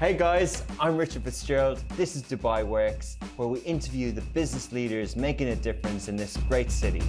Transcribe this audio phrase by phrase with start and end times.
[0.00, 1.84] Hey guys, I'm Richard Fitzgerald.
[1.94, 6.38] This is Dubai Works, where we interview the business leaders making a difference in this
[6.48, 7.02] great city.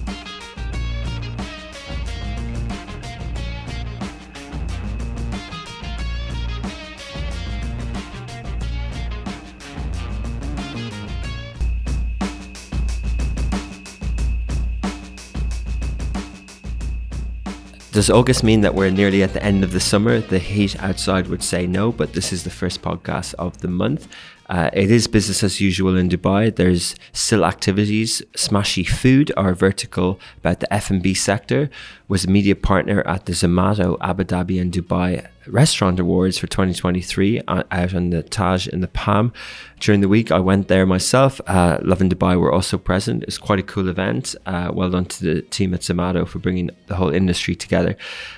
[17.92, 20.18] Does August mean that we're nearly at the end of the summer?
[20.18, 24.08] The heat outside would say no, but this is the first podcast of the month.
[24.48, 26.54] Uh, it is business as usual in Dubai.
[26.54, 28.22] There's still activities.
[28.36, 31.70] Smashy Food, our vertical about the F&B sector,
[32.08, 37.40] was a media partner at the Zomato Abu Dhabi and Dubai Restaurant Awards for 2023
[37.48, 39.32] uh, out on the Taj in the Palm.
[39.80, 41.40] During the week, I went there myself.
[41.46, 43.24] Uh, Lovin Dubai were also present.
[43.24, 44.36] It's quite a cool event.
[44.46, 47.96] Uh, well done to the team at Zomato for bringing the whole industry together.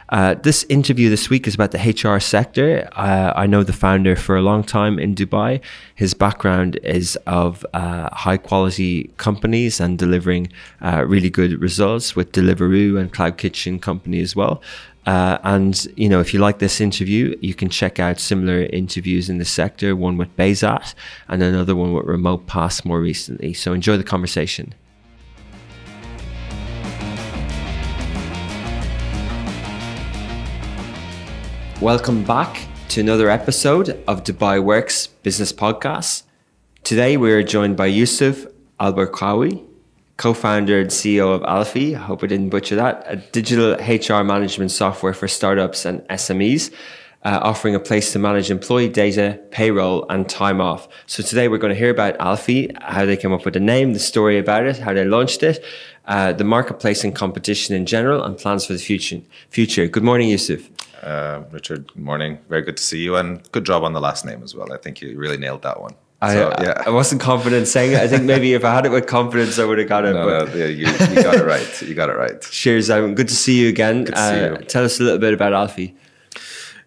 [0.08, 2.88] Uh, this interview this week is about the HR sector.
[2.92, 5.60] Uh, I know the founder for a long time in Dubai.
[5.96, 10.50] His background is of uh, high quality companies and delivering
[10.82, 14.60] really good results with Deliveroo and Cloud Kitchen Company as well.
[15.06, 19.30] Uh, and you know, if you like this interview, you can check out similar interviews
[19.30, 19.94] in the sector.
[19.94, 20.94] One with Bayzat
[21.28, 23.52] and another one with Remote Pass more recently.
[23.52, 24.74] So enjoy the conversation.
[31.80, 36.22] Welcome back to another episode of Dubai Works Business Podcast.
[36.82, 39.64] Today we are joined by Yousef Albarqawi
[40.16, 41.94] co-founder and CEO of Alfii.
[41.94, 43.04] I hope I didn't butcher that.
[43.06, 46.72] A digital HR management software for startups and SMEs.
[47.24, 50.86] Uh, offering a place to manage employee data, payroll, and time off.
[51.06, 53.94] So today we're going to hear about Alfii, how they came up with the name,
[53.94, 55.64] the story about it, how they launched it,
[56.04, 59.22] uh, the marketplace and competition in general, and plans for the future.
[59.48, 59.86] Future.
[59.86, 60.68] Good morning, Yousef.
[61.04, 62.38] Uh, Richard, good morning.
[62.48, 64.72] Very good to see you, and good job on the last name as well.
[64.72, 65.94] I think you really nailed that one.
[66.22, 66.82] I, so, yeah.
[66.86, 67.98] I wasn't confident saying it.
[67.98, 70.14] I think maybe if I had it with confidence, I would have got it.
[70.14, 71.82] No, no yeah, you, you, got it right.
[71.82, 72.40] You got it right.
[72.50, 73.14] Cheers, Simon.
[73.14, 74.04] Good to see you again.
[74.04, 74.64] Good to see uh, you.
[74.64, 75.94] Tell us a little bit about Alfii.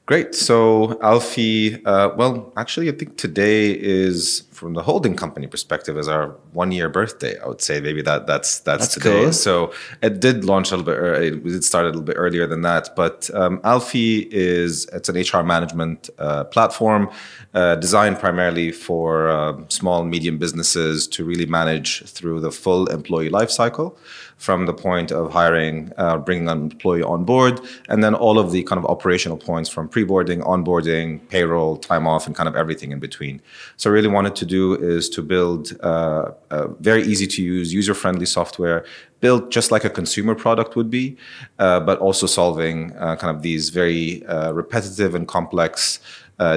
[0.07, 0.33] Great.
[0.33, 6.07] So Alfii, uh, well, actually, I think today is, from the holding company perspective, is
[6.07, 7.37] our one year birthday.
[7.39, 9.23] I would say maybe that that's that's, that's today.
[9.23, 9.33] Cool.
[9.33, 10.97] So it did launch a little bit.
[10.97, 12.95] Early, it did start a little bit earlier than that.
[12.95, 17.09] But um, Alfii is it's an HR management uh, platform
[17.53, 23.29] uh, designed primarily for uh, small medium businesses to really manage through the full employee
[23.29, 23.97] life cycle
[24.37, 27.59] from the point of hiring, uh, bringing an employee on board,
[27.89, 32.27] and then all of the kind of operational points from pre-boarding, onboarding, payroll, time off,
[32.27, 33.41] and kind of everything in between.
[33.77, 38.27] So, really wanted to do is to build uh, a very easy to use, user-friendly
[38.27, 38.85] software
[39.19, 41.17] built just like a consumer product would be,
[41.59, 45.99] uh, but also solving uh, kind of these very uh, repetitive and complex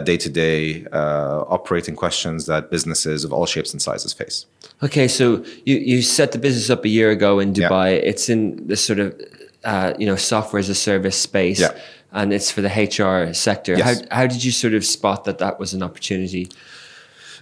[0.04, 4.46] day to day operating questions that businesses of all shapes and sizes face.
[4.82, 7.92] Okay, so you, you set the business up a year ago in Dubai.
[7.92, 8.10] Yeah.
[8.10, 9.20] It's in this sort of
[9.64, 11.78] uh, you know software as a service space, yeah.
[12.12, 13.74] and it's for the HR sector.
[13.76, 14.00] Yes.
[14.10, 16.50] How how did you sort of spot that that was an opportunity?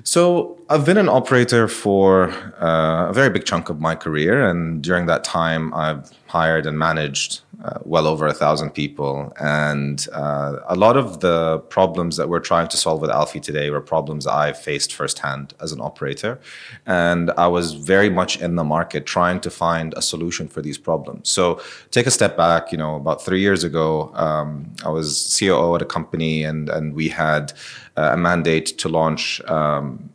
[0.04, 4.82] So I've been an operator for uh, a very big chunk of my career, and
[4.82, 9.32] during that time, I've hired and managed uh, well over a thousand people.
[9.40, 13.70] And uh, a lot of the problems that we're trying to solve with Alfii today
[13.70, 16.38] were problems I faced firsthand as an operator.
[16.86, 20.78] And I was very much in the market trying to find a solution for these
[20.78, 21.30] problems.
[21.30, 21.60] So
[21.90, 25.82] take a step back, you know, about three years ago, um, I was COO at
[25.82, 27.52] a company and, and we had
[27.98, 30.10] a mandate to launch um,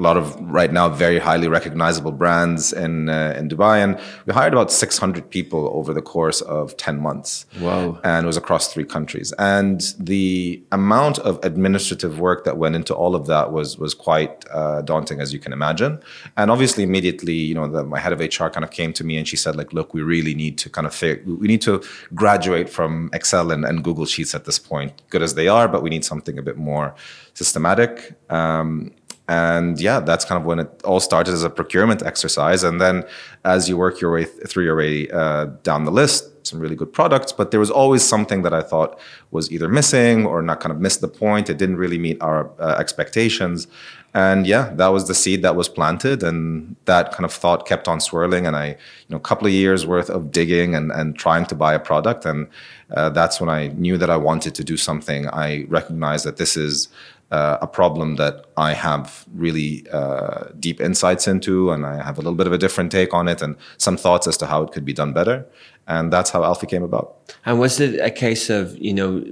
[0.00, 4.32] a lot of right now very highly recognizable brands in uh, in Dubai, and we
[4.32, 7.46] hired about 600 people over the course of 10 months.
[7.60, 8.00] Wow!
[8.02, 12.94] And it was across three countries, and the amount of administrative work that went into
[12.94, 16.00] all of that was was quite uh, daunting, as you can imagine.
[16.36, 19.16] And obviously, immediately, you know, the, my head of HR kind of came to me
[19.18, 21.82] and she said, like, look, we really need to kind of we need to
[22.14, 25.82] graduate from Excel and, and Google Sheets at this point, good as they are, but
[25.82, 26.94] we need something a bit more
[27.34, 28.14] systematic.
[28.30, 28.92] Um,
[29.30, 32.64] and yeah that's kind of when it all started as a procurement exercise.
[32.64, 33.04] And then
[33.44, 36.74] as you work your way th- through your way uh, down the list some really
[36.74, 38.98] good products but there was always something that i thought
[39.30, 41.50] was either missing or not kind of missed the point.
[41.50, 43.68] It didn't really meet our uh, expectations.
[44.14, 47.86] And yeah that was the seed that was planted and that kind of thought kept
[47.86, 48.46] on swirling.
[48.48, 48.66] And i
[49.04, 51.82] you know a couple of years worth of digging and, and trying to buy a
[51.90, 52.24] product.
[52.24, 52.48] And
[52.96, 55.28] uh, that's when i knew that i wanted to do something.
[55.46, 55.48] I
[55.78, 56.88] recognized that this is
[57.30, 62.22] uh, a problem that I have really uh, deep insights into, and I have a
[62.22, 64.72] little bit of a different take on it, and some thoughts as to how it
[64.72, 65.46] could be done better.
[65.86, 67.16] And that's how Alfii came about.
[67.46, 69.24] And was it a case of you know,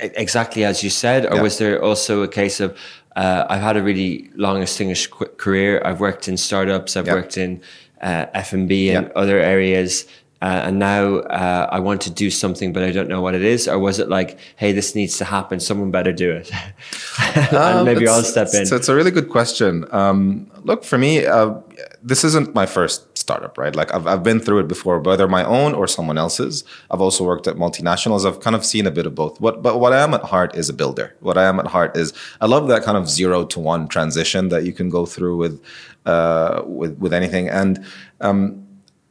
[0.00, 1.42] exactly as you said, or Yeah.
[1.42, 2.76] was there also a case of
[3.14, 5.82] uh, I've had a really long, distinguished career.
[5.84, 6.96] I've worked in startups.
[6.96, 7.14] I've Yeah.
[7.14, 7.60] worked in
[8.00, 9.12] uh, F and B and Yeah.
[9.22, 10.06] other areas.
[10.42, 13.42] Uh, and now uh, I want to do something, but I don't know what it
[13.42, 13.68] is.
[13.68, 15.60] Or was it like, hey, this needs to happen.
[15.60, 16.50] Someone better do it,
[17.36, 18.66] and Um, maybe I'll step in.
[18.66, 19.86] So it's a really good question.
[19.92, 21.54] Um, look, for me, uh,
[22.02, 23.76] this isn't my first startup, right?
[23.76, 26.64] Like I've, I've been through it before, whether my own or someone else's.
[26.90, 28.26] I've also worked at multinationals.
[28.26, 29.40] I've kind of seen a bit of both.
[29.40, 31.14] What, but what I am at heart is a builder.
[31.20, 34.48] What I am at heart is I love that kind of zero to one transition
[34.48, 35.62] that you can go through with
[36.04, 37.48] uh, with with anything.
[37.48, 37.84] And
[38.20, 38.61] um,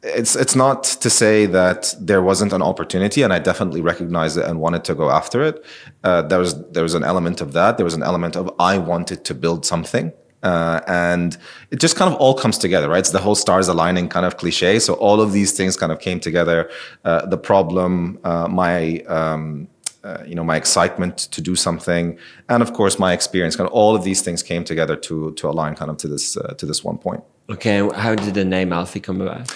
[0.04, 4.46] it's it's not to say that there wasn't an opportunity, and I definitely recognized it
[4.46, 5.64] and wanted to go after it.
[6.04, 7.78] Uh, there was there was an element of that.
[7.78, 10.12] There was an element of I wanted to build something.
[10.44, 11.38] Uh, and
[11.70, 12.98] it just kind of all comes together, right?
[12.98, 14.80] It's the whole stars aligning kind of cliche.
[14.80, 16.68] So all of these things kind of came together.
[17.06, 19.68] Uh, the problem, uh, my um,
[20.04, 22.18] uh, you know my excitement to do something,
[22.50, 23.56] and of course my experience.
[23.56, 26.36] Kind of all of these things came together to to align kind of to this
[26.38, 27.24] uh, to this one point.
[27.52, 29.54] Okay, how did the name Alfii come about?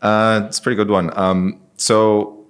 [0.00, 1.16] Uh, it's a pretty good one.
[1.18, 2.46] Um, so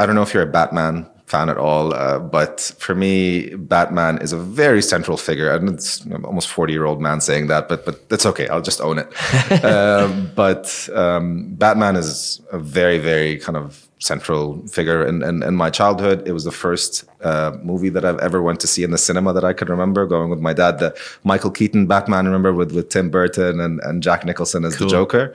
[0.00, 4.18] I don't know if you're a Batman fan at all, uh, but for me, Batman
[4.18, 7.68] is a very central figure, and it's I'm almost 40 year old man saying that,
[7.68, 8.48] but but that's okay.
[8.48, 9.64] I'll just own it.
[9.64, 15.54] um, but um, Batman is a very very kind of central figure in, in, in
[15.54, 16.26] my childhood.
[16.26, 19.32] It was the first uh, movie that I've ever went to see in the cinema
[19.32, 20.78] that I could remember going with my dad.
[20.78, 24.88] The Michael Keaton Batman, remember with with Tim Burton and, and Jack Nicholson as Cool.
[24.88, 25.34] the Joker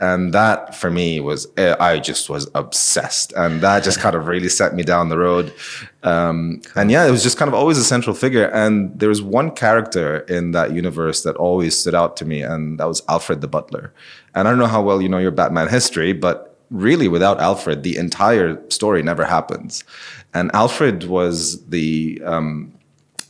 [0.00, 4.48] and that for me was i just was obsessed and that just kind of really
[4.48, 5.52] set me down the road
[6.02, 9.22] um, and yeah it was just kind of always a central figure and there was
[9.22, 13.40] one character in that universe that always stood out to me and that was alfred
[13.40, 13.92] the butler
[14.34, 17.82] and i don't know how well you know your batman history but really without alfred
[17.82, 19.84] the entire story never happens.
[20.34, 22.74] And alfred was the um,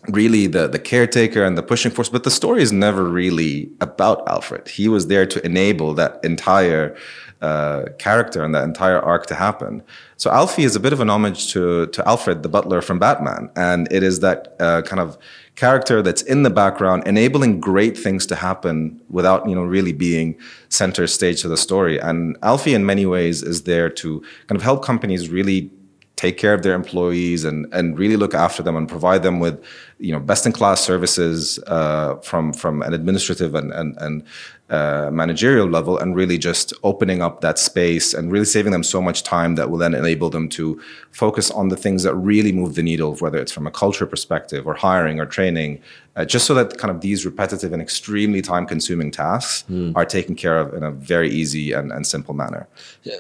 [0.09, 4.27] really the the caretaker and the pushing force but the story is never really about
[4.29, 4.69] alfred.
[4.69, 6.97] He was there to enable that entire
[7.43, 9.83] uh, character and that entire arc to happen.
[10.17, 13.51] So alfii is a bit of an homage to to alfred the butler from batman.
[13.57, 15.19] And it is that uh, kind of
[15.57, 20.37] character that's in the background enabling great things to happen without you know really being
[20.69, 21.99] center stage to the story.
[21.99, 25.71] And alfii in many ways is there to kind of help companies really
[26.17, 29.63] take care of their employees and and really look after them and provide them with
[29.99, 34.25] you know best in class services uh, from from an administrative and and, and
[34.71, 39.01] uh, managerial level and really just opening up that space and really saving them so
[39.03, 40.81] much time that will then enable them to
[41.11, 44.67] focus on the things that really move the needle whether it's from a culture perspective
[44.67, 45.79] or hiring or training
[46.17, 49.65] uh, just so that kind of these repetitive and extremely time consuming tasks
[49.95, 52.67] are taken care of in a very easy and, and simple manner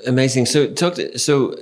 [0.06, 0.46] Amazing.
[0.46, 1.56] So talk to, so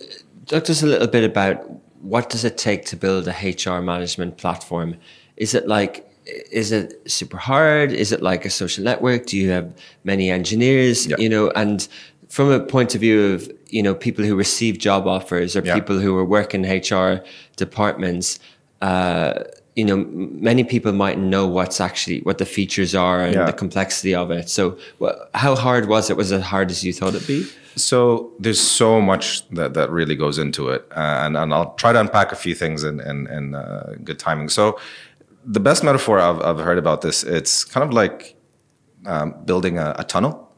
[0.46, 1.68] talk to us a little bit about
[2.00, 4.96] what does it take to build a HR management platform?
[5.36, 7.92] Is it like is it super hard?
[7.92, 9.26] Is it like a social network?
[9.26, 9.72] Do you have
[10.04, 11.06] many engineers?
[11.06, 11.16] Yeah.
[11.18, 11.86] You know, and
[12.28, 15.74] from a point of view of you know people who receive job offers or Yeah.
[15.74, 17.22] people who are working HR
[17.56, 18.38] departments,
[18.80, 19.44] uh,
[19.76, 20.04] you know,
[20.50, 23.46] many people might know what's actually what the features are and Yeah.
[23.46, 24.48] the complexity of it.
[24.50, 24.76] So,
[25.34, 26.16] how hard was it?
[26.16, 27.46] Was it as hard as you thought it'd be?
[27.74, 31.92] So there's so much that, that really goes into it, uh, and and I'll try
[31.94, 34.50] to unpack a few things in in, in uh, good timing.
[34.50, 34.78] So
[35.44, 38.36] the best metaphor I've, I've heard about this, it's kind of like
[39.06, 40.48] um, building a, a tunnel.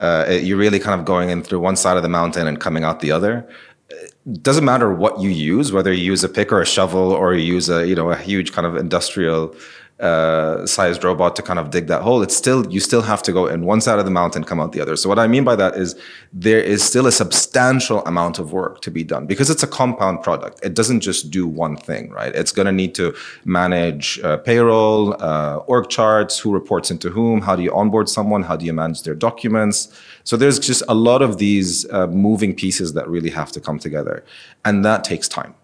[0.00, 2.60] Uh, it- you're really kind of going in through one side of the mountain and
[2.60, 3.48] coming out the other.
[3.90, 7.34] It doesn't matter what you use, whether you use a pick or a shovel or
[7.34, 9.54] you use a you know a huge kind of industrial
[10.00, 12.20] uh, sized robot to kind of dig that hole.
[12.22, 14.72] It's still you still have to go in one side of the mountain, come out
[14.72, 14.96] the other.
[14.96, 15.94] So what I mean by that is
[16.32, 20.22] there is still a substantial amount of work to be done because it's a compound
[20.22, 20.58] product.
[20.64, 22.34] It doesn't just do one thing, right?
[22.34, 27.40] It's going to need to manage uh, payroll, uh, org charts, who reports into whom,
[27.40, 29.96] how do you onboard someone, how do you manage their documents.
[30.24, 33.78] So there's just a lot of these uh, moving pieces that really have to come
[33.78, 34.24] together,
[34.64, 35.54] and that takes time.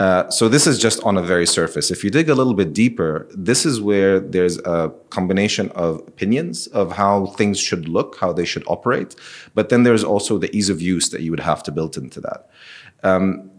[0.00, 1.90] Uh, so this is just on a very surface.
[1.90, 6.66] If you dig a little bit deeper, this is where there's a combination of opinions
[6.68, 9.14] of how things should look, how they should operate,
[9.54, 12.18] but then there's also the ease of use that you would have to build into
[12.22, 12.48] that.
[13.02, 13.50] Um,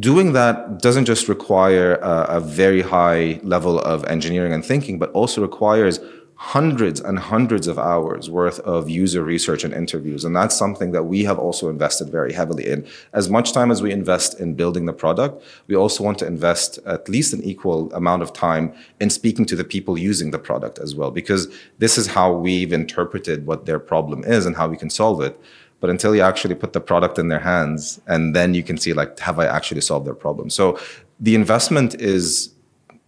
[0.00, 5.12] doing that doesn't just require a, a very high level of engineering and thinking, but
[5.12, 6.00] also requires
[6.40, 10.24] hundreds and hundreds of hours worth of user research and interviews.
[10.24, 12.86] And that's something that we have also invested very heavily in.
[13.12, 16.78] As much time as we invest in building the product, we also want to invest
[16.86, 20.78] at least an equal amount of time in speaking to the people using the product
[20.78, 24.76] as well, because this is how we've interpreted what their problem is and how we
[24.76, 25.36] can solve it.
[25.80, 28.92] But until you actually put the product in their hands, and then you can see
[28.92, 30.50] like, have I actually solved their problem?
[30.50, 30.78] So
[31.18, 32.54] the investment is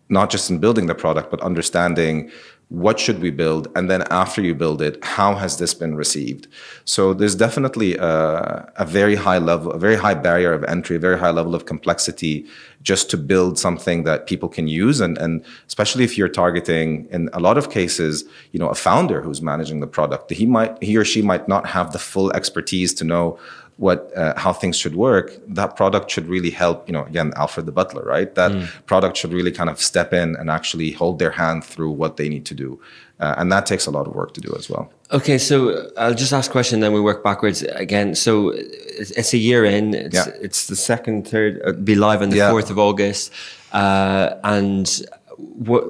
[0.09, 2.29] not just in building the product, but understanding
[2.71, 3.67] what should we build?
[3.75, 6.47] And then after you build it how has this been received?
[6.85, 11.01] So there's definitely a, a, very high level a very high barrier of entry a
[11.01, 12.47] very high level of complexity
[12.83, 15.01] just to build something that people can use.
[15.01, 19.21] And, and especially if you're targeting in a lot of cases you know a founder
[19.21, 22.95] who's managing the product he might he or she might not have the full expertise
[22.95, 23.37] to know
[23.81, 27.65] what uh, how things should work that product should really help you know again alfred
[27.65, 28.69] the butler right that mm.
[28.85, 32.29] product should really kind of step in and actually hold their hand through what they
[32.29, 32.79] need to do
[33.21, 36.15] uh, and that takes a lot of work to do as well okay so i'll
[36.15, 40.15] just ask a question then we work backwards again so it's a year in it's,
[40.15, 40.27] yeah.
[40.43, 42.51] it's the second third uh, be live on the yeah.
[42.51, 43.33] 4th of august
[43.73, 45.03] uh, and
[45.41, 45.85] what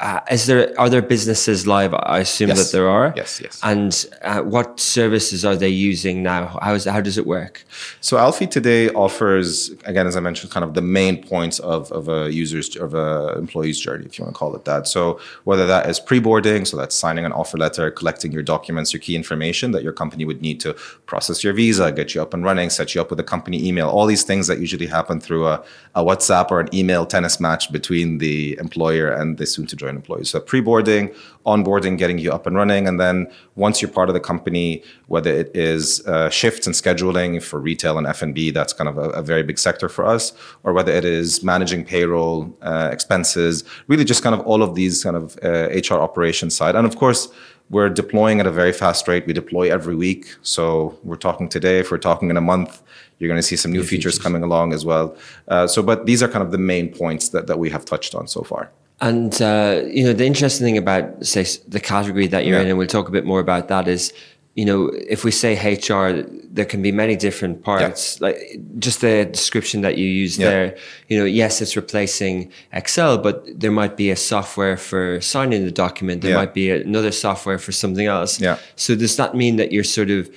[0.00, 1.94] uh, is there are there businesses live?
[1.94, 2.58] I assume yes.
[2.58, 3.12] that there are.
[3.16, 3.60] Yes yes.
[3.62, 6.58] And uh, what services are they using now?
[6.62, 7.64] How is how does it work?
[8.00, 12.08] So alfii today offers again as i mentioned kind of the main points of, of
[12.08, 14.86] a user's of a employee's journey if you want to call it that.
[14.86, 19.00] So whether that is pre-boarding so that's signing an offer letter collecting your documents your
[19.00, 20.74] key information that your company would need to
[21.06, 23.88] process your visa get you up and running set you up with a company email
[23.88, 25.62] all these things that usually happen through a,
[25.94, 28.56] a whatsapp or an email tennis match between the
[28.92, 30.30] employer and the soon to join employees.
[30.30, 31.10] So pre-boarding,
[31.46, 35.30] onboarding, getting you up and running, and then once you're part of the company, whether
[35.30, 38.98] it is uh, shifts and scheduling for retail and F and B, that's kind of
[38.98, 40.32] a, a, very big sector for us,
[40.64, 45.02] or whether it is managing payroll, uh, expenses, really just kind of all of these
[45.04, 47.28] kind of uh, HR operations side, and of course.
[47.70, 49.26] We're deploying at a very fast rate.
[49.26, 50.26] We deploy every week.
[50.42, 51.78] So we're talking today.
[51.78, 52.82] If we're talking in a month,
[53.18, 55.16] you're going to see some new, new features, features, coming along as well.
[55.48, 58.14] Uh, so, but these are kind of the main points that, that we have touched
[58.14, 58.70] on so far.
[59.02, 62.62] And uh, you know, the interesting thing about say the category that you're yeah.
[62.62, 64.12] in, and we'll talk a bit more about that, is
[64.54, 68.20] you know, if we say HR, there can be many different parts.
[68.20, 68.26] Yeah.
[68.26, 70.50] Like just the description that you use yeah.
[70.50, 70.78] there,
[71.08, 75.72] you know, yes, it's replacing Excel, but there might be a software for signing the
[75.72, 76.20] document.
[76.20, 76.36] There yeah.
[76.36, 78.40] might be another software for something else.
[78.40, 78.58] Yeah.
[78.76, 80.30] So does that mean that you're sort of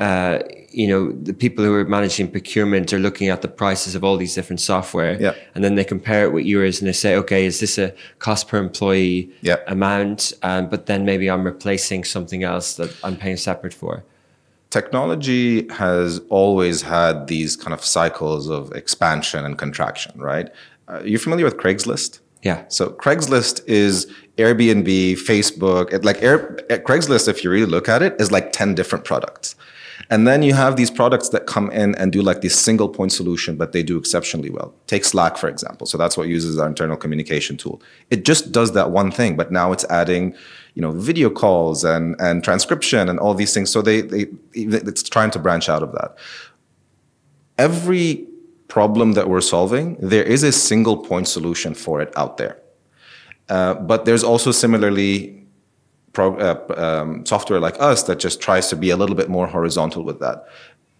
[0.00, 0.38] uh,
[0.70, 4.16] you know, the people who are managing procurement are looking at the prices of all
[4.16, 5.34] these different software, yeah.
[5.54, 8.48] and then they compare it with yours, and they say, okay, is this a cost
[8.48, 9.56] per employee yeah.
[9.66, 10.32] amount?
[10.42, 14.04] Um, but then maybe I'm replacing something else that I'm paying separate for.
[14.70, 20.48] Technology has always had these kind of cycles of expansion and contraction, right?
[20.88, 22.20] Uh, you're familiar with Craigslist?
[22.42, 22.64] Yeah.
[22.68, 24.06] So Craigslist is
[24.38, 25.92] Airbnb, Facebook.
[25.92, 29.56] It, like Air, Craigslist, if you really look at it, is like ten different products.
[30.08, 33.12] And then you have these products that come in and do like this single point
[33.12, 34.74] solution, but they do exceptionally well.
[34.86, 35.86] Take Slack, for example.
[35.86, 37.82] So that's what uses our internal communication tool.
[38.10, 40.34] It just does that one thing, but now it's adding,
[40.74, 43.70] you know, video calls and, and transcription and all these things.
[43.70, 46.16] So they, they, it's trying to branch out of that.
[47.58, 48.26] Every
[48.68, 52.58] problem that we're solving, there is a single point solution for it out there.
[53.48, 55.39] Uh, but there's also similarly
[56.12, 59.46] pro, uh, um, software like us that just tries to be a little bit more
[59.46, 60.44] horizontal with that.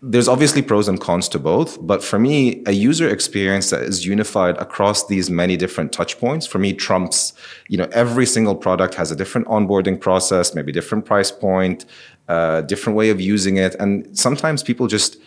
[0.03, 4.07] There's obviously pros and cons to both, but for me, a user experience that is
[4.07, 7.35] unified across these many different touch points, for me, trumps,
[7.69, 11.85] you know, every single product has a different onboarding process, maybe different price point,
[12.29, 13.75] uh, different way of using it.
[13.75, 15.19] And sometimes people just,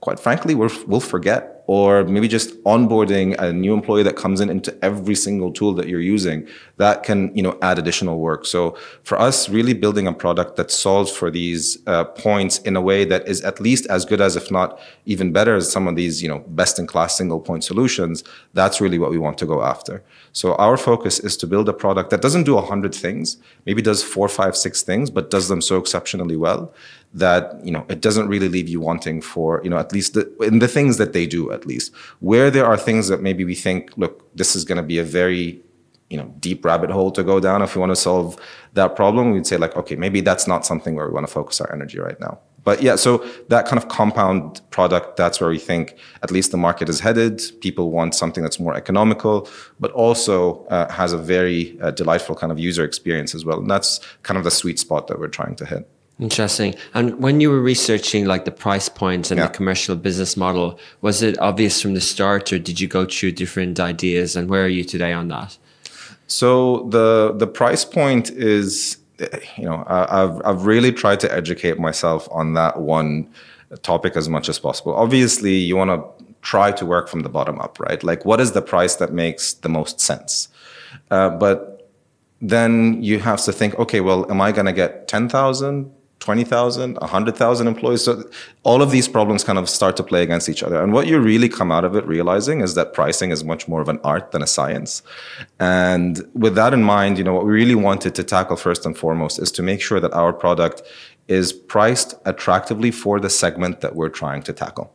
[0.00, 4.50] quite frankly, will, will forget or maybe just onboarding a new employee that comes in
[4.50, 8.44] into every single tool that you're using that can you know add additional work.
[8.44, 12.82] So for us really building a product that solves for these uh, points in a
[12.82, 15.96] way that is at least as good as if not even better as some of
[15.96, 19.46] these you know best in class single point solutions that's really what we want to
[19.46, 20.02] go after.
[20.34, 23.80] So our focus is to build a product that doesn't do a hundred things maybe
[23.80, 26.62] does four five six things but does them so exceptionally well
[27.14, 30.24] that you know it doesn't really leave you wanting for you know at least the,
[30.42, 33.54] in the things that they do at least where there are things that maybe we
[33.54, 35.62] think look this is going to be a very
[36.10, 37.62] you know deep rabbit hole to go down.
[37.62, 38.38] If we want to solve
[38.74, 41.60] that problem we'd say like okay maybe that's not something where we want to focus
[41.62, 42.38] our energy right now.
[42.64, 43.10] But yeah so
[43.48, 47.40] that kind of compound product that's where we think at least the market is headed.
[47.60, 49.48] People want something that's more economical
[49.80, 53.58] but also uh, has a very uh, delightful kind of user experience as well.
[53.58, 55.88] And that's kind of the sweet spot that we're trying to hit
[56.22, 56.76] Interesting.
[56.94, 59.48] And when you were researching like the price points and yeah.
[59.48, 63.32] the commercial business model, was it obvious from the start or did you go through
[63.32, 65.58] different ideas and where are you today on that?
[66.28, 68.98] So the the price point is
[69.56, 73.28] you know, I've I've really tried to educate myself on that one
[73.82, 74.94] topic as much as possible.
[74.94, 78.00] Obviously, you want to try to work from the bottom up, right?
[78.04, 80.48] Like what is the price that makes the most sense?
[81.10, 81.90] Uh, but
[82.40, 87.66] then you have to think, okay, well, am I going to get 10,000, 20,000, 100,000
[87.66, 88.04] employees.
[88.04, 88.22] So
[88.62, 90.80] all of these problems kind of start to play against each other.
[90.80, 93.80] And what you really come out of it realizing is that pricing is much more
[93.80, 95.02] of an art than a science.
[95.58, 98.96] And with that in mind, you know, what we really wanted to tackle first and
[98.96, 100.82] foremost is to make sure that our product
[101.26, 104.94] is priced attractively for the segment that we're trying to tackle.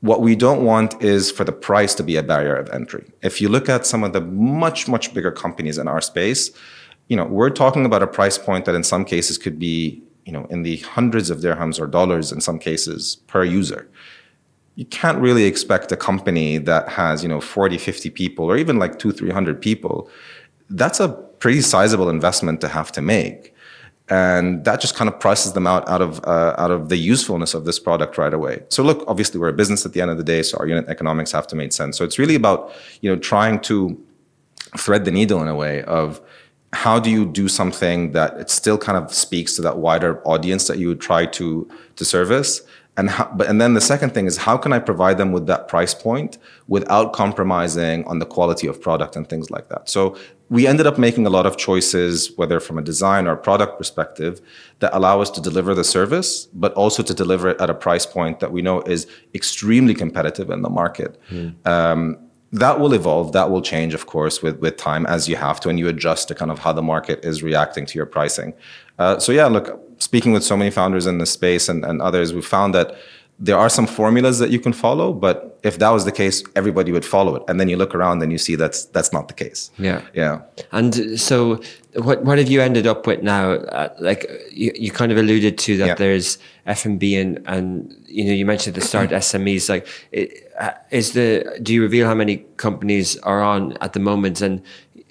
[0.00, 3.04] What we don't want is for the price to be a barrier of entry.
[3.20, 6.50] If you look at some of the much, much bigger companies in our space,
[7.08, 10.32] you know, we're talking about a price point that in some cases could be you
[10.32, 13.88] know, in the hundreds of dirhams or dollars in some cases per user.
[14.74, 18.78] You can't really expect a company that has, you know, 40, 50 people or even
[18.78, 20.10] like two, 300 people.
[20.68, 23.54] That's a pretty sizable investment to have to make.
[24.10, 27.54] And that just kind of prices them out out of uh, out of the usefulness
[27.54, 28.62] of this product right away.
[28.68, 30.86] So look, obviously we're a business at the end of the day, so our unit
[30.88, 31.96] economics have to make sense.
[31.96, 33.98] So it's really about you know trying to
[34.76, 36.20] thread the needle in a way of
[36.72, 40.66] how do you do something that it still kind of speaks to that wider audience
[40.66, 42.62] that you would try to to service
[42.98, 45.46] and how, but and then the second thing is how can I provide them with
[45.46, 49.88] that price point without compromising on the quality of product and things like that.
[49.88, 50.16] So
[50.50, 54.40] we ended up making a lot of choices, whether from a design or product perspective,
[54.80, 58.06] that allow us to deliver the service, but also to deliver it at a price
[58.06, 61.20] point that we know is extremely competitive in the market.
[61.30, 61.66] Mm.
[61.66, 62.18] Um,
[62.52, 65.68] that will evolve that will change of course with with time as you have to
[65.68, 68.54] and you adjust to kind of how the market is reacting to your pricing.
[68.98, 72.32] Uh, so yeah look speaking with so many founders in the space and, and others
[72.32, 72.96] we found that
[73.38, 76.92] there are some formulas that you can follow but if that was the case everybody
[76.92, 77.42] would follow it.
[77.48, 79.70] And then you look around and you see that's that's not the case.
[79.78, 80.02] Yeah.
[80.14, 80.42] Yeah.
[80.72, 81.60] And so
[81.94, 83.52] what what have you ended up with now?
[83.52, 85.94] Uh, like you, you kind of alluded to that yeah.
[85.94, 91.12] there's f&b and and you know you mentioned the start smes like it, uh, is
[91.12, 94.40] the do you reveal how many companies are on at the moment?
[94.40, 94.62] And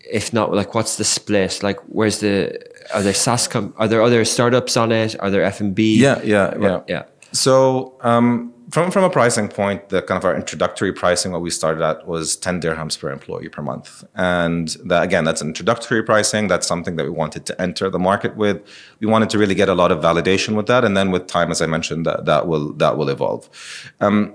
[0.10, 1.62] if not like what's the split?
[1.62, 2.58] Like where's the
[2.94, 5.20] are there SaaS com- are there other startups on it?
[5.20, 6.82] Are there F&B yeah yeah yeah.
[6.88, 7.04] yeah
[7.38, 11.50] so um, from from a pricing point, the kind of our introductory pricing, what we
[11.50, 16.48] started at was 10 dirhams per employee per month, and that, again, that's introductory pricing.
[16.48, 18.62] That's something that we wanted to enter the market with.
[19.00, 21.50] We wanted to really get a lot of validation with that, and then with time,
[21.50, 23.50] as I mentioned, that that will that will evolve.
[24.02, 24.34] Um,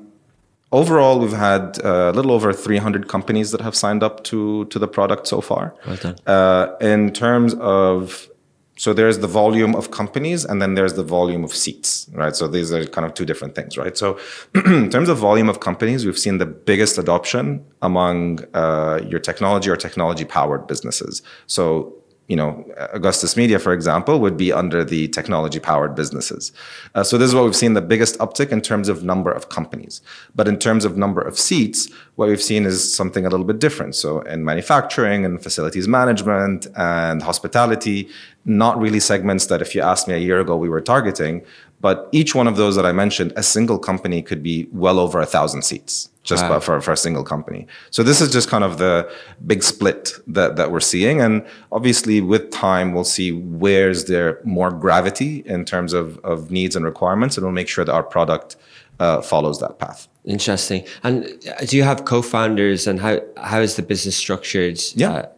[0.71, 4.79] overall, we've had uh, a little over 300 companies that have signed up to to
[4.79, 5.75] the product so far.
[5.87, 6.17] Well done.
[6.27, 8.29] Uh, in terms of
[8.77, 12.35] so there's the volume of companies and then there's the volume of seats, right?
[12.35, 13.97] So these are kind of two different things, right?
[13.97, 14.19] So
[14.55, 19.69] in terms of volume of companies, we've seen the biggest adoption among uh, your technology
[19.69, 21.23] or technology powered businesses.
[21.47, 21.95] So
[22.29, 26.53] you know, Augustus Media, for example, would be under the technology powered businesses.
[26.95, 29.49] Uh, so this is what we've seen the biggest uptick in terms of number of
[29.49, 30.01] companies.
[30.35, 33.59] But in terms of number of seats, what we've seen is something a little bit
[33.59, 33.97] different.
[33.97, 38.09] So in manufacturing and facilities management and hospitality,
[38.45, 41.45] not really segments that if you asked me a year ago we were targeting,
[41.81, 45.21] but each one of those that I mentioned, a single company could be well over
[45.21, 46.61] a thousand seats just wow.
[46.61, 47.67] for, for a single company.
[47.91, 49.11] So this is just kind of the
[49.47, 51.21] big split that, that we're seeing.
[51.21, 56.77] And obviously with time, we'll see where's there more gravity in terms of, of needs
[56.77, 58.57] and requirements, and we'll make sure that our product
[59.01, 60.09] uh, follows that path.
[60.25, 60.85] Interesting.
[61.03, 64.81] And uh, do you have co-founders and how, how is the business structured?
[64.95, 65.13] Yeah.
[65.13, 65.29] Uh,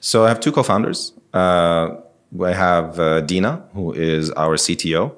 [0.00, 1.12] so I have two co-founders.
[1.32, 1.96] Uh,
[2.42, 5.14] I have uh, Dina, who is our CTO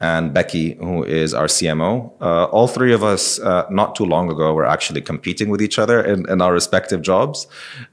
[0.00, 2.12] and Becky, who is our CMO.
[2.20, 5.78] Uh, all three of us, uh, not too long ago, were actually competing with each
[5.78, 7.46] other in, in our respective jobs.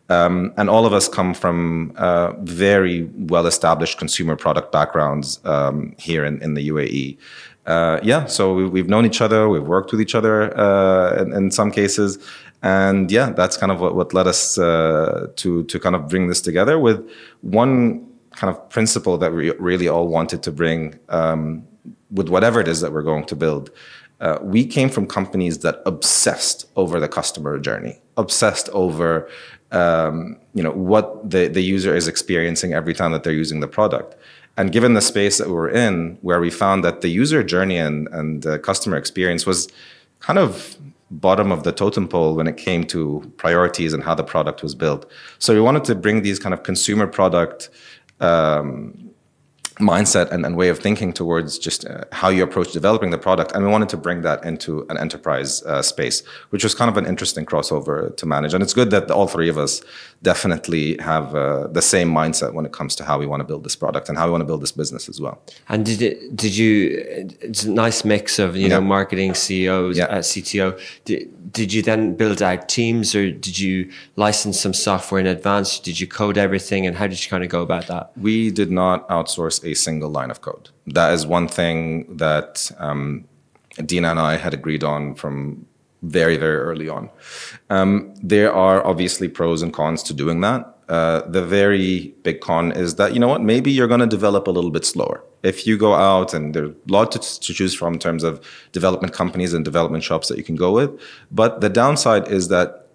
[0.10, 5.96] Um, and all of us come from uh, very well established consumer product backgrounds um,
[5.98, 7.18] here in, in the UAE.
[7.66, 11.32] Uh, yeah, so we, have known each other, we've worked with each other uh, in,
[11.32, 12.18] in, some cases.
[12.62, 16.28] And yeah, that's kind of what, what led us uh, to, to kind of bring
[16.28, 21.66] this together with one kind of principle that we really all wanted to bring um,
[22.12, 23.72] with whatever it is that we're going to build,
[24.20, 29.30] uh, we came from companies that obsessed over the customer journey, obsessed over
[29.72, 33.68] um, you know what the, the user is experiencing every time that they're using the
[33.68, 34.16] product.
[34.56, 37.78] And given the space that we are in, where we found that the user journey
[37.78, 39.68] and, and customer experience was
[40.20, 40.78] kind of
[41.10, 44.76] bottom of the totem pole when it came to priorities and how the product was
[44.76, 45.10] built.
[45.40, 47.70] So we wanted to bring these kind of consumer product
[48.20, 49.12] um,
[49.80, 53.52] mindset and, and, way of thinking towards just uh, how you approach developing the product.
[53.54, 56.98] And we wanted to bring that into an enterprise uh, space, which was kind of
[56.98, 58.54] an interesting crossover to manage.
[58.54, 59.82] And it's good that all three of us
[60.22, 63.64] definitely have uh, the same mindset when it comes to how we want to build
[63.64, 65.42] this product and how we want to build this business as well.
[65.70, 67.04] And did it, did you,
[67.42, 68.76] it's a nice mix of, you yeah.
[68.76, 70.06] know, marketing, CEOs, yeah.
[70.06, 70.80] uh, CTO.
[71.06, 75.80] Did, did you then build out teams or did you license some software in advance?
[75.80, 78.12] Did you code everything and how did you kind of go about that?
[78.18, 80.70] We did not outsource a single line of code.
[80.88, 83.26] That is one thing that um,
[83.86, 85.66] Dina and I had agreed on from
[86.02, 87.10] very, very early on.
[87.70, 90.70] Um, there are obviously pros and cons to doing that.
[90.90, 94.48] Uh, the very big con is that, you know what, maybe you're going to develop
[94.48, 95.24] a little bit slower.
[95.42, 98.46] If you go out and there's a lot to, to choose from in terms of
[98.74, 100.92] development companies and development shops that you can go with.
[101.32, 102.88] But the downside is that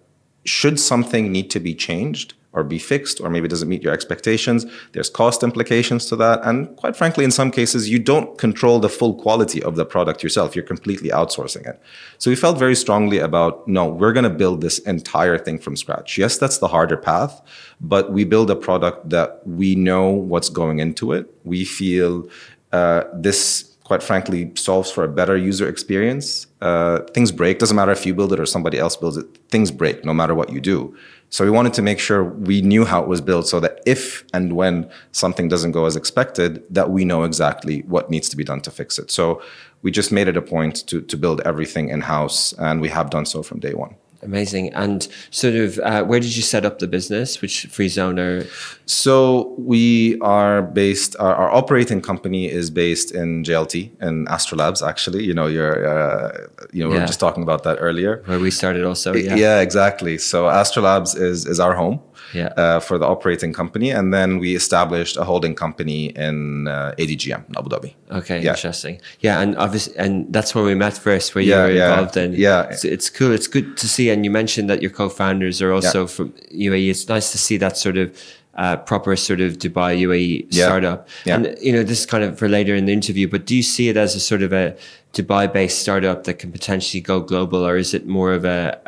[0.45, 3.93] should something need to be changed, or be fixed, or maybe it doesn't meet your
[3.93, 4.65] expectations.
[4.93, 6.39] There's cost implications to that.
[6.43, 10.23] And quite frankly, in some cases, you don't control the full quality of the product
[10.23, 10.55] yourself.
[10.55, 11.79] You're completely outsourcing it.
[12.17, 15.75] So we felt very strongly about no, we're going to build this entire thing from
[15.75, 16.17] scratch.
[16.17, 17.39] Yes, that's the harder path,
[17.79, 21.31] but we build a product that we know what's going into it.
[21.43, 22.27] We feel
[22.71, 26.45] uh, this quite frankly solves for a better user experience.
[26.61, 27.57] Uh, things break.
[27.57, 29.25] Doesn't matter if you build it or somebody else builds it.
[29.49, 30.95] Things break no matter what you do.
[31.31, 34.25] So we wanted to make sure we knew how it was built so that if
[34.33, 38.43] and when something doesn't go as expected, that we know exactly what needs to be
[38.43, 39.11] done to fix it.
[39.11, 39.41] So
[39.83, 43.09] we just made it a point to, to build everything in house, and we have
[43.11, 43.95] done so from day one.
[44.21, 44.73] Amazing.
[44.73, 47.41] And sort of, uh, where did you set up the business?
[47.41, 48.45] Which free zone?
[48.85, 51.15] So we are based.
[51.19, 54.85] Our, our operating company is based in JLT in Astrolabs.
[54.85, 56.95] Actually, you know, you're, uh, you know, yeah.
[56.95, 58.21] we were just talking about that earlier.
[58.25, 59.13] Where we started, also.
[59.13, 59.35] Yeah.
[59.35, 60.17] Yeah, exactly.
[60.17, 62.01] So Astrolabs is is our home
[62.33, 62.47] yeah.
[62.57, 63.89] uh, for the operating company.
[63.91, 67.93] And then we established a holding company in uh, ADGM Abu Dhabi.
[68.11, 68.51] Okay, yeah.
[68.51, 69.01] interesting.
[69.19, 72.33] Yeah, and obviously, and that's where we met first, where yeah, you were involved in.
[72.33, 73.31] Yeah, it's, it's, cool.
[73.31, 74.09] It's good to see.
[74.09, 76.89] And you mentioned that your co-founders are also from UAE.
[76.89, 78.15] It's nice to see that sort of
[78.55, 80.65] uh, proper sort of Dubai UAE yeah.
[80.65, 81.07] startup.
[81.25, 81.35] Yeah.
[81.35, 83.63] And you know, this is kind of for later in the interview, but do you
[83.63, 84.75] see it as a sort of a
[85.13, 88.79] Dubai-based startup that can potentially go global, or is it more of a,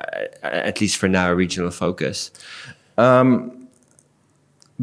[0.43, 2.31] at least for now, a regional focus?
[3.01, 3.60] Um,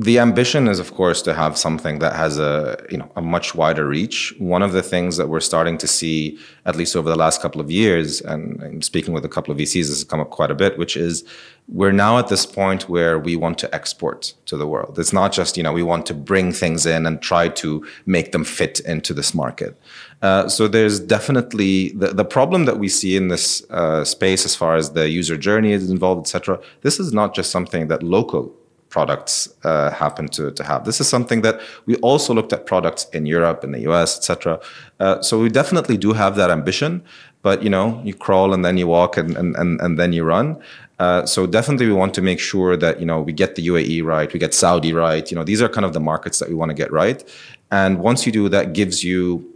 [0.01, 3.57] the ambition is, of course, to have something that has a you know a much
[3.57, 4.33] wider reach.
[4.39, 7.61] One of the things that we're starting to see, at least over the last couple
[7.61, 10.53] of years, and, and speaking with a couple of VCs, this has come up quite
[10.53, 11.25] a bit, which is
[11.67, 15.01] we're now at this point where we want to export to the world.
[15.01, 18.31] It's not just you know we want to bring things in and try to make
[18.31, 19.77] them fit into this market.
[20.23, 24.55] Uh, so there's definitely the, the problem that we see in this uh, space as
[24.55, 26.61] far as the user journey is involved, etc.
[26.83, 28.55] This is not just something that local
[28.89, 30.85] products uh, happen to, to have.
[30.85, 34.61] This is something that we also looked at products in Europe, in the US, etc.
[34.99, 37.03] Uh, so we definitely do have that ambition,
[37.43, 40.25] but you know, you crawl and then you walk and, and, and, and then you
[40.25, 40.61] run.
[40.99, 44.05] Uh, so definitely we want to make sure that you know we get the UAE
[44.05, 45.31] right, we get Saudi right.
[45.31, 47.23] You know these are kind of the markets that we want to get right.
[47.71, 49.47] And once you do that, gives you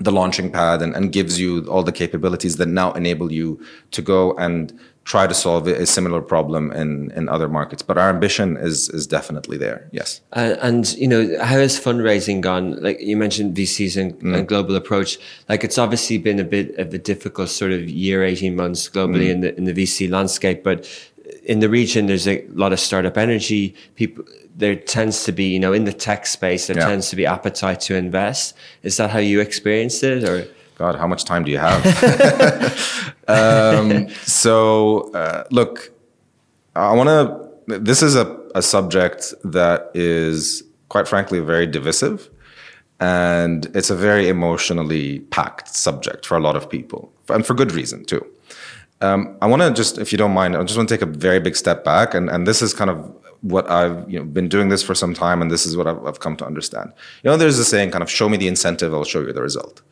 [0.00, 4.02] the launching pad and, and gives you all the capabilities that now enable you to
[4.02, 7.82] go and try to solve a similar problem in, in other markets.
[7.82, 9.88] But our ambition is is definitely there.
[9.92, 10.20] Yes.
[10.32, 12.82] Uh, and you know, how has fundraising gone?
[12.82, 14.36] Like you mentioned, VCs and, mm.
[14.36, 15.18] and, global approach.
[15.48, 19.26] Like it's obviously been a bit of a difficult sort of year, eighteen months globally
[19.26, 19.30] mm.
[19.30, 20.88] in the in the VC landscape, but
[21.44, 23.74] in the region, there's a lot of startup energy.
[23.94, 24.24] People,
[24.56, 26.86] there tends to be, you know, in the tech space, there yeah.
[26.86, 28.54] tends to be appetite to invest.
[28.82, 30.46] Is that how you experienced it, or?
[30.76, 31.84] God, how much time do you have?
[33.28, 35.92] um, so, uh, look,
[36.74, 37.78] I want to.
[37.80, 42.28] This is a, a subject that is, quite frankly, very divisive,
[43.00, 47.72] and it's a very emotionally packed subject for a lot of people, and for good
[47.72, 48.24] reason too.
[49.00, 51.10] Um, I want to just, if you don't mind, I just want to take a
[51.10, 54.48] very big step back, and, and this is kind of what I've you know been
[54.48, 56.92] doing this for some time, and this is what I've, I've come to understand.
[57.22, 59.42] You know, there's a saying, kind of, show me the incentive, I'll show you the
[59.42, 59.82] result.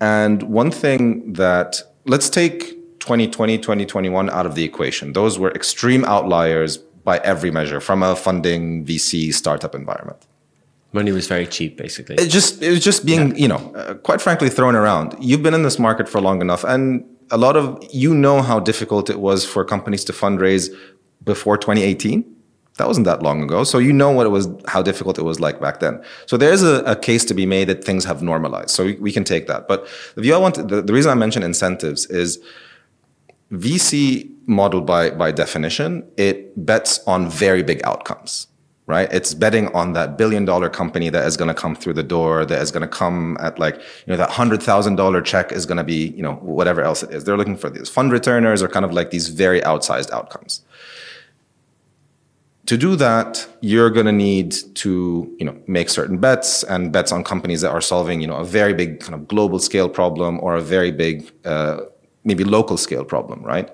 [0.00, 5.12] And one thing that let's take 2020, 2021 out of the equation.
[5.12, 10.26] Those were extreme outliers by every measure from a funding VC startup environment.
[10.92, 12.16] Money was very cheap, basically.
[12.16, 13.36] It just it was just being, yeah.
[13.36, 15.14] you know, uh, quite frankly, thrown around.
[15.20, 18.60] You've been in this market for long enough, and a lot of you know how
[18.60, 20.74] difficult it was for companies to fundraise
[21.24, 22.35] before 2018
[22.78, 25.40] that wasn't that long ago so you know what it was how difficult it was
[25.40, 28.70] like back then so there's a, a case to be made that things have normalized
[28.70, 29.86] so we, we can take that but
[30.16, 32.42] the want to, the, the reason i mention incentives is
[33.52, 38.48] vc model by by definition it bets on very big outcomes
[38.86, 39.12] right?
[39.12, 42.46] It's betting on that billion dollar company that is going to come through the door,
[42.46, 45.66] that is going to come at like, you know, that hundred thousand dollar check is
[45.66, 47.24] going to be, you know, whatever else it is.
[47.24, 50.62] They're looking for these fund returners or kind of like these very outsized outcomes.
[52.66, 57.12] To do that, you're going to need to, you know, make certain bets and bets
[57.12, 60.40] on companies that are solving, you know, a very big kind of global scale problem
[60.42, 61.82] or a very big, uh,
[62.24, 63.70] maybe local scale problem, right?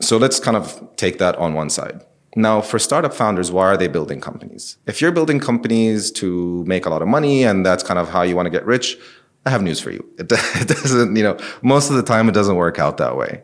[0.00, 2.04] So let's kind of take that on one side
[2.36, 4.76] Now, for startup founders, why are they building companies?
[4.86, 8.22] If you're building companies to make a lot of money and that's kind of how
[8.22, 8.98] you want to get rich,
[9.46, 10.04] I have news for you.
[10.18, 13.42] It, it doesn't, you know, most of the time it doesn't work out that way.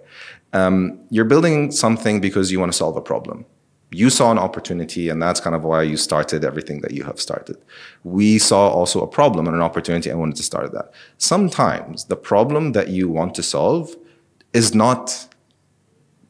[0.53, 3.47] Um, you're building something because you want to solve a problem.
[3.93, 7.21] You saw an opportunity, and that's kind of why you started everything that you have
[7.21, 7.57] started.
[8.05, 10.93] We saw also a problem and an opportunity, and wanted to start that.
[11.19, 13.97] Sometimes the problem that you want to solve
[14.53, 15.29] is not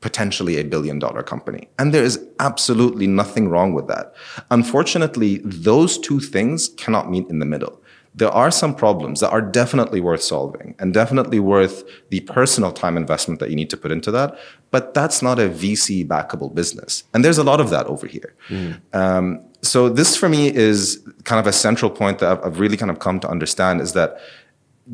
[0.00, 1.68] potentially a billion dollar company.
[1.78, 4.14] And there is absolutely nothing wrong with that.
[4.50, 7.79] Unfortunately, those two things cannot meet in the middle.
[8.14, 12.96] There are some problems that are definitely worth solving and definitely worth the personal time
[12.96, 14.36] investment that you need to put into that.
[14.70, 17.04] But that's not a VC backable business.
[17.14, 18.34] And there's a lot of that over here.
[18.48, 18.80] Mm.
[18.92, 22.90] Um, so this for me is kind of a central point that I've really kind
[22.90, 24.18] of come to understand is that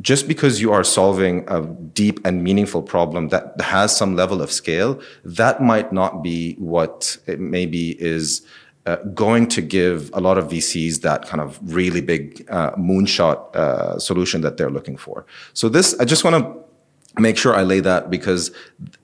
[0.01, 4.53] just because you are solving a deep and meaningful problem that has some level of
[4.53, 8.47] scale, that might not be what it maybe is
[8.87, 13.55] uh, going to give a lot of VCs that kind of really big uh, moonshot
[13.57, 15.27] uh, solution that they're looking for.
[15.55, 18.53] So this, I just want to make sure I lay that because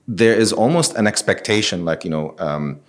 [0.07, 2.35] there is almost an expectation, like you know.
[2.39, 2.79] Um,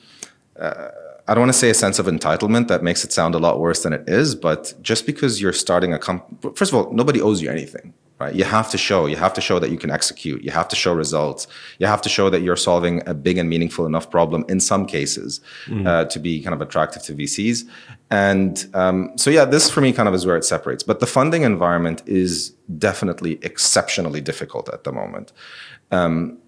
[0.59, 0.91] uh,
[1.27, 3.59] I don't want to say a sense of entitlement that makes it sound a lot
[3.59, 7.19] worse than it is, but just because you're starting a company, first of all, nobody
[7.19, 8.35] owes you anything, right?
[8.35, 10.77] You have to show, you have to show that you can execute, you have to
[10.77, 11.47] show results,
[11.79, 14.87] you have to show that you're solving a big and meaningful enough problem in some
[14.87, 15.87] cases mm.
[15.87, 17.65] uh, to be kind of attractive to VCs.
[18.11, 20.83] And um, so, yeah, this for me kind of is where it separates.
[20.83, 25.33] But the funding environment is definitely exceptionally difficult at the moment.
[25.91, 26.39] Um,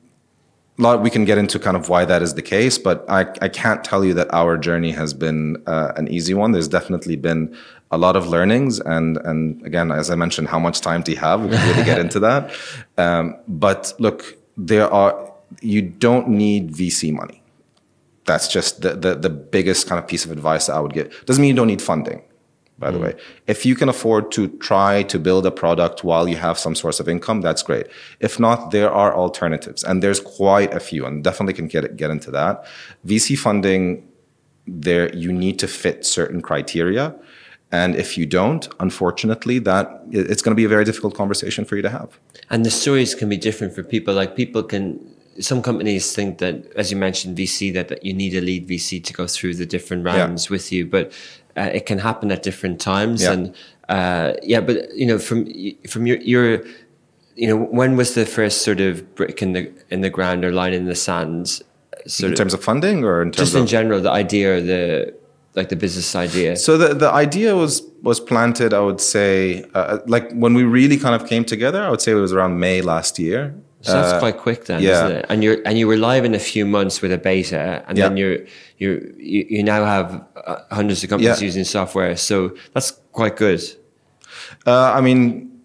[0.78, 3.48] lot we can get into kind of why that is the case, but I, I
[3.48, 6.52] can't tell you that our journey has been uh, an easy one.
[6.52, 7.56] There's definitely been
[7.90, 11.18] a lot of learnings, and and again, as I mentioned, how much time do you
[11.18, 11.42] have?
[11.42, 12.52] We can really get into that.
[12.98, 17.42] Um, but look, there are you don't need VC money.
[18.24, 21.24] That's just the, the the biggest kind of piece of advice that I would give.
[21.26, 22.22] Doesn't mean you don't need funding
[22.78, 23.02] by the mm.
[23.02, 23.14] way.
[23.46, 27.00] If you can afford to try to build a product while you have some source
[27.00, 27.86] of income, that's great.
[28.20, 32.10] If not, there are alternatives, and there's quite a few, and definitely can get get
[32.10, 32.64] into that.
[33.06, 34.06] VC funding,
[34.66, 37.14] there you need to fit certain criteria,
[37.72, 41.76] and if you don't, unfortunately, that it's going to be a very difficult conversation for
[41.76, 42.18] you to have.
[42.48, 44.14] And the stories can be different for people.
[44.14, 45.00] Like people can
[45.40, 49.02] some companies think that, as you mentioned, VC that, that you need a lead VC
[49.04, 50.52] to go through the different rounds yeah.
[50.52, 51.12] with you, but
[51.56, 53.22] uh, it can happen at different times.
[53.22, 53.32] Yeah.
[53.32, 53.54] And
[53.88, 55.46] uh, yeah, but you know, from
[55.88, 56.64] from your your
[57.34, 60.52] you know, when was the first sort of brick in the in the ground or
[60.52, 61.62] line in the sands?
[62.22, 65.14] in terms of, of funding, or in terms of just in general, the idea, the
[65.56, 66.56] like the business idea.
[66.56, 68.72] So the the idea was was planted.
[68.72, 72.12] I would say, uh, like when we really kind of came together, I would say
[72.12, 73.54] it was around May last year.
[73.80, 74.90] So that's uh, quite quick then, yeah.
[74.92, 75.26] isn't it?
[75.28, 78.08] And you're and you were live in a few months with a beta, and yeah.
[78.08, 78.38] then you're
[78.78, 81.46] you you now have uh, hundreds of companies yeah.
[81.46, 82.16] using software.
[82.16, 83.62] So that's quite good.
[84.66, 85.56] Uh, I mean,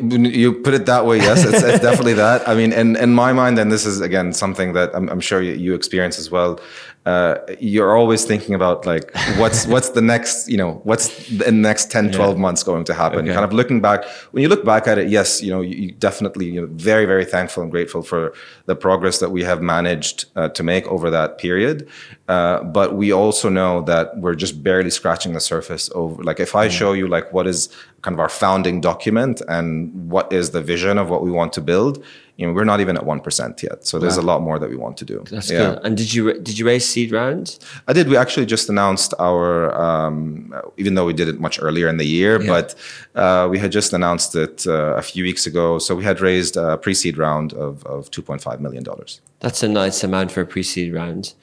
[0.00, 2.48] you put it that way, yes, it's, it's definitely that.
[2.48, 5.42] I mean, in, in my mind, and this is again something that I'm, I'm sure
[5.42, 6.60] you, you experience as well
[7.04, 11.90] uh, you're always thinking about like what's what's the next you know what's the next
[11.90, 12.12] 10 yeah.
[12.12, 13.32] 12 months going to happen okay.
[13.32, 15.92] kind of looking back when you look back at it yes you know you, you
[15.92, 18.32] definitely you know very very thankful and grateful for
[18.66, 21.88] the progress that we have managed uh, to make over that period
[22.28, 26.54] uh, but we also know that we're just barely scratching the surface over like if
[26.54, 26.70] i mm.
[26.70, 27.68] show you like what is
[28.02, 31.60] kind of our founding document and what is the vision of what we want to
[31.60, 32.04] build
[32.36, 33.86] you know, we're not even at one percent yet.
[33.86, 34.24] So there's wow.
[34.24, 35.22] a lot more that we want to do.
[35.30, 35.74] That's yeah.
[35.74, 35.82] cool.
[35.84, 37.60] And did you did you raise seed rounds?
[37.86, 38.08] I did.
[38.08, 42.06] We actually just announced our, um, even though we did it much earlier in the
[42.06, 42.48] year, yeah.
[42.48, 42.74] but
[43.14, 45.78] uh, we had just announced it uh, a few weeks ago.
[45.78, 49.20] So we had raised a pre-seed round of of two point five million dollars.
[49.40, 51.34] That's a nice amount for a pre-seed round.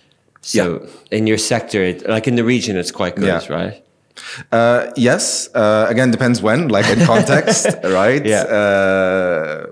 [0.42, 1.18] So yeah.
[1.18, 3.84] in your sector, like in the region, it's quite good, right?
[4.52, 5.54] Uh, yes.
[5.54, 8.26] Uh, again, depends when, like in context, right?
[8.26, 8.44] Yeah.
[8.44, 9.66] Uh,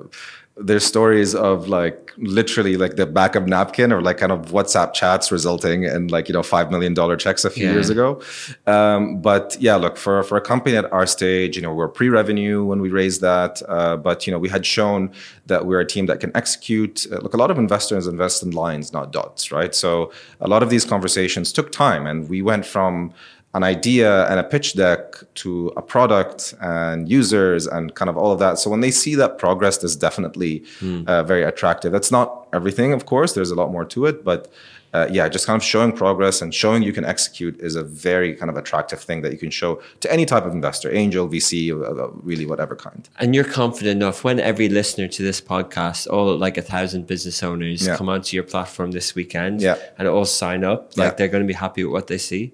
[0.59, 4.93] there's stories of like literally like the back of napkin or like kind of WhatsApp
[4.93, 7.73] chats resulting in like you know five million dollar checks a few yeah.
[7.73, 8.21] years ago.
[8.65, 12.63] Um, but yeah, look for for a company at our stage, you know we're pre-revenue
[12.63, 15.11] when we raised that, uh, but you know we had shown
[15.45, 17.05] that we're a team that can execute.
[17.11, 19.75] Uh, look, a lot of investors invest in lines, not dots, right?
[19.75, 23.13] So a lot of these conversations took time, and we went from
[23.57, 28.31] an idea and a pitch deck to a product and users and kind of all
[28.31, 28.59] of that.
[28.59, 31.07] So when they see that progress, is definitely mm.
[31.07, 31.91] uh, very attractive.
[31.91, 33.33] That's not everything, of course.
[33.33, 34.41] There's a lot more to it, but
[34.93, 38.35] uh, yeah, just kind of showing progress and showing you can execute is a very
[38.35, 41.71] kind of attractive thing that you can show to any type of investor, angel, VC,
[41.71, 43.09] uh, really whatever kind.
[43.19, 47.43] And you're confident enough when every listener to this podcast, all like a thousand business
[47.43, 47.97] owners, Yeah.
[47.97, 49.77] come onto your platform this weekend Yeah.
[49.97, 51.15] and all sign up, like Yeah.
[51.17, 52.53] they're going to be happy with what they see.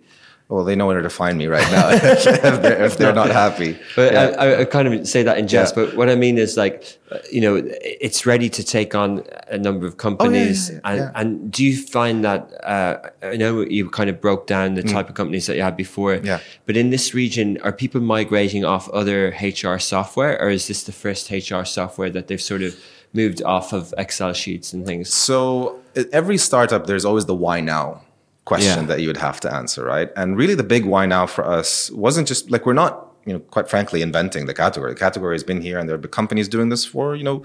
[0.53, 2.23] Well, they know where to find me right now if,
[2.61, 3.75] they're, if they're not happy.
[3.95, 4.35] But Yeah.
[4.37, 5.85] I, I, I kind of say that in jest, Yeah.
[5.85, 9.57] but what I mean is like, uh, you know, it's ready to take on a
[9.57, 10.69] number of companies.
[10.69, 11.11] yeah, and, yeah.
[11.15, 15.09] and do you find that, uh, I know you kind of broke down the type
[15.09, 16.25] of companies that you had before, Mm.
[16.25, 16.39] Yeah.
[16.67, 20.91] but in this region, are people migrating off other HR software or is this the
[20.91, 22.75] first HR software that they've sort of
[23.13, 25.11] moved off of Excel sheets and things?
[25.11, 25.79] So
[26.11, 28.03] every startup, there's always the why now
[28.45, 28.87] question Yeah.
[28.87, 30.09] that you would have to answer, right?
[30.15, 33.39] And really, the big why now for us wasn't just like we're not, you know,
[33.39, 34.93] quite frankly, inventing the category.
[34.93, 37.43] The category has been here, and there have been companies doing this for you know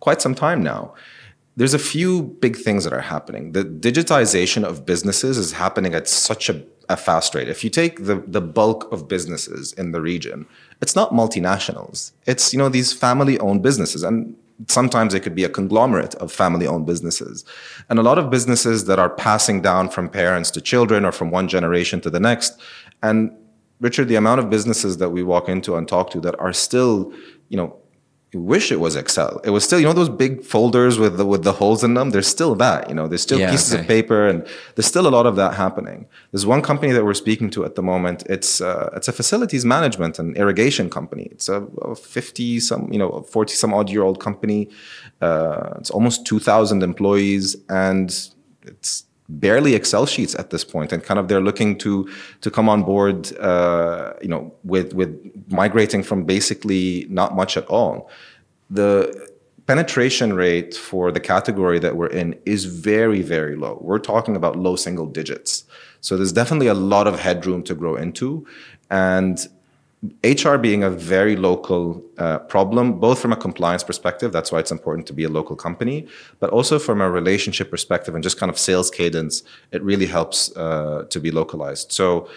[0.00, 0.92] quite some time now.
[1.56, 3.52] There's a few big things that are happening.
[3.52, 7.48] The digitization of businesses is happening at such a, a fast rate.
[7.48, 10.46] If you take the the bulk of businesses in the region,
[10.82, 12.12] it's not multinationals.
[12.26, 14.36] It's you know these family-owned businesses, and
[14.68, 17.44] sometimes it could be a conglomerate of family-owned businesses,
[17.88, 21.30] and a lot of businesses that are passing down from parents to children or from
[21.30, 22.60] one generation to the next.
[23.02, 23.36] And
[23.80, 27.12] Richard, the amount of businesses that we walk into and talk to that are still,
[27.48, 27.76] you know,
[28.40, 29.40] wish it was Excel.
[29.44, 32.10] It was still, you know, those big folders with the with the holes in them.
[32.10, 33.06] There's still that, you know.
[33.08, 33.82] There's still Yeah, pieces okay.
[33.82, 36.06] of paper, and there's still a lot of that happening.
[36.32, 38.24] There's one company that we're speaking to at the moment.
[38.28, 41.28] It's uh, it's a facilities management and irrigation company.
[41.30, 44.68] It's a, a 50 some, you know, 40 some odd year old company.
[45.20, 48.08] Uh, it's almost 2,000 employees, and
[48.62, 52.08] it's barely Excel sheets at this point, and kind of they're looking to
[52.40, 55.10] to come on board, uh, you know, with with
[55.48, 58.10] migrating from basically not much at all.
[58.70, 59.30] The
[59.66, 63.78] penetration rate for the category that we're in is very very low.
[63.80, 65.64] We're talking about low single digits.
[66.00, 68.46] So there's definitely a lot of headroom to grow into,
[68.90, 69.46] and
[70.22, 74.72] HR being a very local uh, problem, both from a compliance perspective, that's why it's
[74.72, 76.06] important to be a local company,
[76.40, 80.54] but also from a relationship perspective and just kind of sales cadence, it really helps
[80.56, 81.92] uh, to be localized.
[81.92, 82.28] So,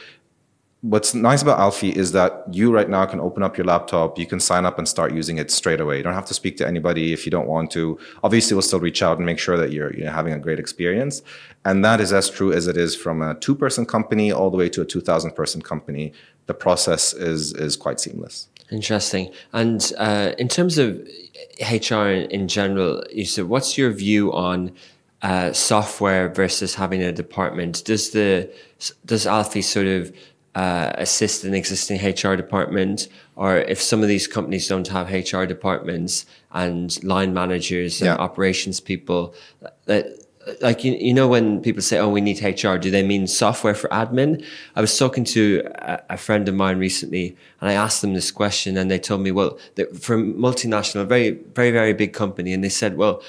[0.82, 4.28] what's nice about Alfii is that you right now can open up your laptop, you
[4.28, 5.98] can sign up and start using it straight away.
[5.98, 7.98] You don't have to speak to anybody if you don't want to.
[8.24, 11.24] Obviously, we'll still reach out and make sure that you're, you're having a great experience.
[11.66, 14.58] And that is as true as it is from a two person company all the
[14.58, 16.14] way to a 2,000 person company.
[16.48, 18.48] The process is, is quite seamless.
[18.72, 19.32] Interesting.
[19.54, 21.08] And uh, in terms of
[21.62, 24.74] HR in, general, you said, what's your view on
[25.22, 27.84] uh, software versus having a department?
[27.86, 28.50] Does the
[29.06, 30.14] does Alfii sort of
[30.54, 35.46] uh, assist an existing HR department, or if some of these companies don't have HR
[35.46, 38.16] departments and line managers and Yeah.
[38.16, 39.34] operations people,
[39.86, 40.06] that
[40.62, 43.76] like you, you know when people say oh we need hr do they mean software
[43.76, 44.44] for admin?
[44.76, 48.32] I was talking to a, a friend of mine recently and i asked them this
[48.32, 49.58] question and they told me well
[50.00, 53.22] for multinational very very very big company and they said well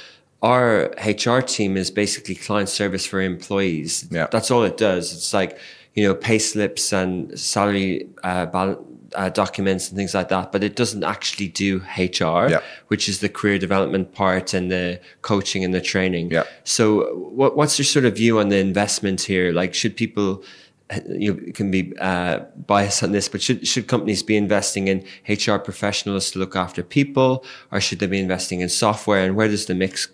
[0.43, 4.07] our hr team is basically client service for employees.
[4.11, 4.29] Yeah.
[4.31, 5.13] that's all it does.
[5.13, 5.59] It's like
[5.95, 10.63] you know pay slips and salary uh, bal- uh, documents and things like that but
[10.63, 12.61] it doesn't actually do hr Yeah.
[12.89, 16.45] which is the career development part and the coaching and the training Yeah.
[16.65, 19.53] so, what, what's your sort of view on the investment here?
[19.53, 20.43] Like, should people,
[21.09, 25.57] you can be uh, biased on this, but should should companies be investing in HR
[25.59, 29.25] professionals to look after people, or should they be investing in software?
[29.25, 30.09] And where does the mix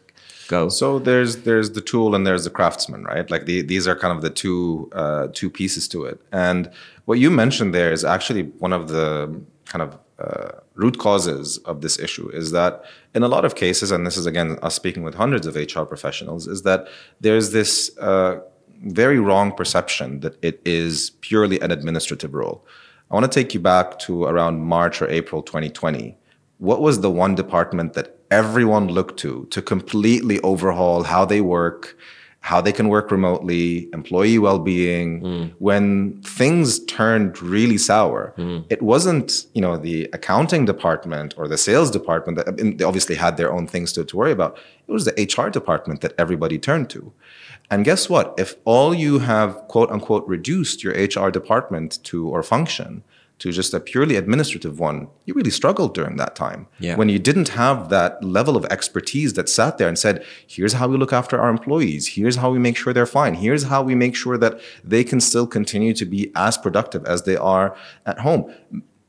[0.45, 0.69] go?
[0.69, 3.31] So there's there's the tool and there's the craftsman, right?
[3.31, 6.21] Like the, these are kind of the two uh, two pieces to it.
[6.33, 6.71] And
[7.05, 11.81] what you mentioned there is actually one of the kind of uh, root causes of
[11.81, 15.03] this issue is that in a lot of cases, and this is again us speaking
[15.03, 16.89] with hundreds of HR professionals, is that
[17.21, 18.41] there's this uh,
[18.85, 22.65] very wrong perception that it is purely an administrative role.
[23.11, 26.17] I want to take you back to around March or April 2020
[26.65, 31.97] what was the one department that everyone looked to to completely overhaul how they work
[32.41, 35.45] how they can work remotely employee well-being hmm.
[35.61, 38.35] when things turned really sour?
[38.37, 38.59] Hmm.
[38.69, 43.37] It wasn't you know the accounting department or the sales department that they obviously had
[43.37, 44.59] their own things to, to worry about.
[44.89, 47.13] It was the hr department that everybody turned to.
[47.71, 48.35] And guess what?
[48.45, 53.05] If all you have quote unquote reduced your hr department to or function
[53.41, 56.67] to just a purely administrative one, you really struggled during that time.
[56.79, 56.97] Yeah.
[56.97, 60.89] When you didn't have that level of expertise that sat there and said, here's how
[60.89, 63.95] we look after our employees, here's how we make sure they're fine, here's how we
[63.95, 68.21] make sure that they can still continue to be as productive as they are at
[68.21, 68.55] home.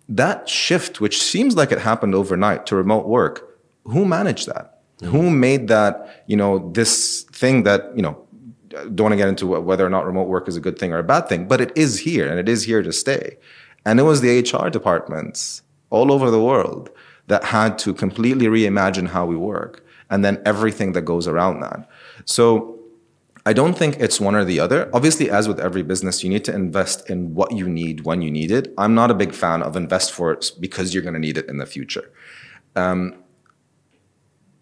[0.10, 4.82] That shift, which seems like it happened overnight to remote work, who managed that?
[5.00, 5.12] Mm-hmm.
[5.12, 8.22] Who made that, you know, this thing that, you know,
[8.70, 10.98] don't want to get into whether or not remote work is a good thing or
[10.98, 13.38] a bad thing, but it is here and it is here to stay.
[13.86, 16.90] And it was the HR departments all over the world
[17.28, 21.90] that had to completely reimagine how we work and then everything that goes around that.
[22.26, 22.80] So
[23.46, 24.90] I don't think it's one or the other.
[24.94, 28.32] Obviously, as with every business, you need to invest in what you need when you
[28.32, 28.74] need it.
[28.78, 31.48] I'm not a big fan of invest for it because you're going to need it
[31.48, 32.12] in the future.
[32.76, 33.16] Um,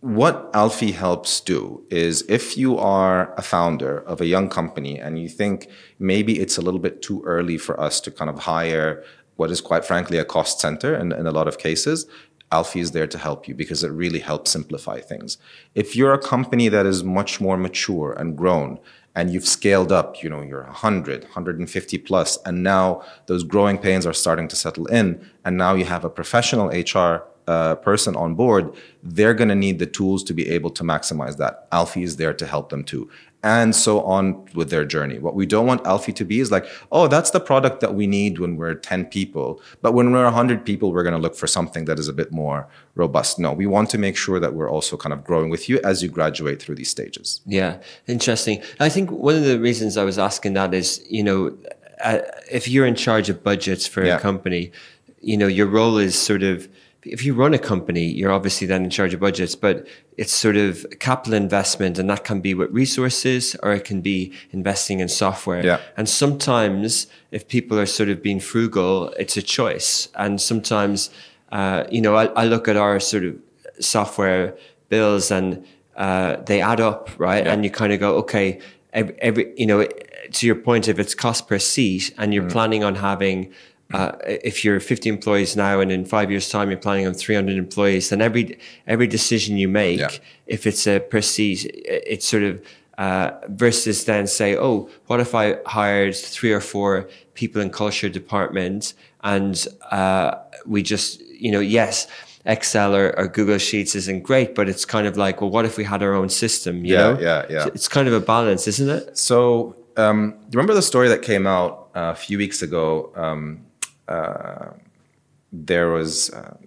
[0.04, 5.18] what Alfii helps do is if you are a founder of a young company and
[5.18, 9.02] you think maybe it's a little bit too early for us to kind of hire
[9.38, 12.06] what is quite frankly a cost center in, in a lot of cases,
[12.52, 15.38] Alfii is there to help you because it really helps simplify things.
[15.74, 18.80] If you're a company that is much more mature and grown
[19.16, 24.06] and you've scaled up, you know, you're 100, 150 plus, and now those growing pains
[24.06, 28.36] are starting to settle in, and now you have a professional HR uh, person on
[28.36, 31.70] board, they're going to need the tools to be able to maximize that.
[31.72, 33.10] Alfii is there to help them too.
[33.46, 35.20] And so on with their journey.
[35.20, 38.08] What we don't want Alfii to be is like, oh, that's the product that we
[38.08, 39.62] need when we're 10 people.
[39.82, 42.32] But when we're 100 people, we're going to look for something that is a bit
[42.32, 43.40] more robust.
[43.40, 46.02] No, we want to make sure that we're also kind of growing with you as
[46.02, 47.42] you graduate through these stages.
[47.46, 48.64] Yeah, interesting.
[48.80, 51.58] I think one of the reasons I was asking that is, you know,
[52.02, 52.20] uh,
[52.50, 54.16] if you're in charge of budgets for yeah.
[54.16, 54.72] a company,
[55.20, 56.70] you know, your role is sort of
[57.06, 59.88] if you run a company, you're obviously then in charge of budgets, but
[60.18, 64.34] it's sort of capital investment, and that can be with resources or it can be
[64.52, 65.66] investing in software.
[65.66, 65.80] Yeah.
[65.98, 70.08] And sometimes, if people are sort of being frugal, it's a choice.
[70.16, 71.10] And sometimes,
[71.52, 73.36] uh, you know, I, I, look at our sort of
[73.80, 74.58] software
[74.90, 77.46] bills and uh, they add up, right?
[77.46, 77.54] Yeah.
[77.54, 78.60] And you kind of go, okay,
[78.94, 79.88] every, every, you know,
[80.32, 82.52] to your point, if it's cost per seat and you're mm.
[82.52, 83.54] planning on having
[83.94, 87.58] uh, if you're 50 employees now and in five years time you're planning on 300
[87.58, 90.10] employees then every every decision you make yeah.
[90.48, 92.62] if it's a prestige it's sort of
[92.98, 98.10] uh, versus then say oh what if i hired three or four people in culture
[98.10, 100.36] department and uh,
[100.66, 102.08] we just you know yes
[102.46, 105.78] excel or, or, google sheets isn't great but it's kind of like well what if
[105.78, 107.20] we had our own system you yeah know?
[107.20, 111.22] yeah yeah it's kind of a balance isn't it so um, remember the story that
[111.22, 113.73] came out a few weeks ago um, uh,
[115.52, 116.58] there was uh,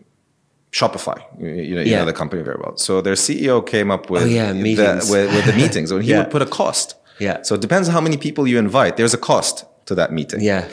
[0.73, 1.19] Shopify.
[1.39, 1.99] You, know, you yeah.
[1.99, 2.77] know the company very well.
[2.77, 6.11] So their CEO came up with oh, yeah, the, with, with, the meetings, and he
[6.13, 6.19] yeah.
[6.19, 6.95] would put a cost.
[7.19, 7.43] Yeah.
[7.43, 8.97] So it depends on how many people you invite.
[8.97, 10.41] There's a cost to that meeting.
[10.41, 10.69] Yeah.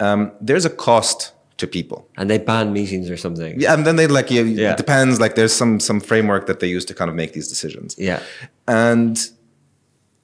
[0.00, 2.08] Um, there's a cost to people.
[2.16, 3.60] And they ban meetings or something.
[3.60, 4.72] Yeah, and then they like yeah, yeah.
[4.72, 5.20] it depends.
[5.20, 7.94] Like there's some some framework that they use to kind of make these decisions.
[7.98, 8.20] Yeah.
[8.66, 9.16] And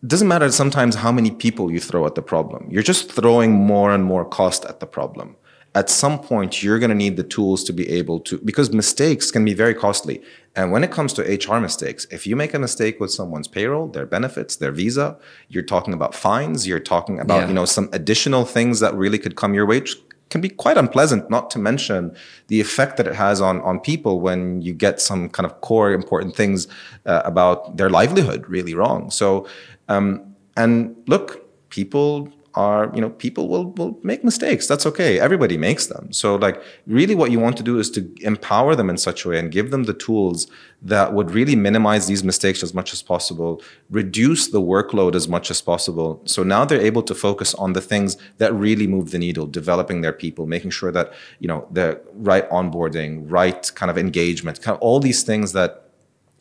[0.03, 2.69] it doesn't matter sometimes how many people you throw at the problem.
[2.71, 5.37] You're just throwing more and more cost at the problem
[5.75, 9.31] at some point you're going to need the tools to be able to because mistakes
[9.31, 10.23] can be very costly
[10.57, 13.87] and when it comes to hr mistakes if you make a mistake with someone's payroll
[13.89, 15.17] their benefits their visa
[15.49, 17.49] you're talking about fines you're talking about yeah.
[17.49, 19.97] you know some additional things that really could come your way which
[20.31, 22.15] can be quite unpleasant not to mention
[22.49, 25.93] the effect that it has on on people when you get some kind of core
[25.93, 26.67] important things
[27.07, 29.47] uh, about their livelihood really wrong so
[29.89, 34.67] um, and look people are you know people will will make mistakes.
[34.67, 35.21] That's okay.
[35.21, 36.13] Everybody makes them.
[36.13, 39.29] So like really what you want to do is to empower them in such a
[39.29, 40.49] way and give them the tools
[40.83, 45.51] that would really minimize these mistakes as much as possible reduce the workload as much
[45.51, 46.21] as possible.
[46.25, 50.01] So now they're able to focus on the things that really move the needle developing
[50.01, 52.01] their people making sure that you know the
[52.31, 55.71] right onboarding right kind of engagement kind of all these things that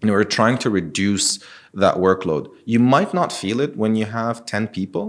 [0.02, 1.40] you know we're trying to reduce
[1.74, 2.50] that workload.
[2.66, 5.06] You might not feel it when you have 10 people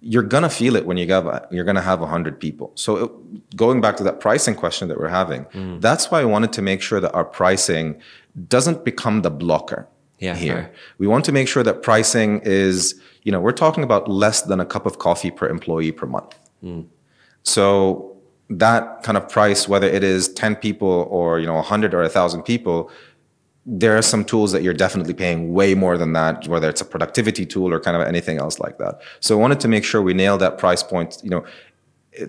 [0.00, 2.72] you're gonna feel it when you have you're gonna have hundred people.
[2.74, 5.80] So it, going back to that pricing question that we're having, mm.
[5.80, 8.00] that's why I wanted to make sure that our pricing
[8.48, 9.88] doesn't become the blocker
[10.18, 10.54] yeah, here.
[10.54, 10.72] Fair.
[10.98, 14.60] We want to make sure that pricing is, you know, we're talking about less than
[14.60, 16.38] a cup of coffee per employee per month.
[16.62, 16.86] Mm.
[17.42, 18.16] So
[18.50, 22.02] that kind of price, whether it is ten people or you know a hundred or
[22.02, 22.90] a thousand people,
[23.66, 26.84] there are some tools that you're definitely paying way more than that, whether it's a
[26.84, 29.00] productivity tool or kind of anything else like that.
[29.20, 31.44] So I wanted to make sure we nail that price point, you know,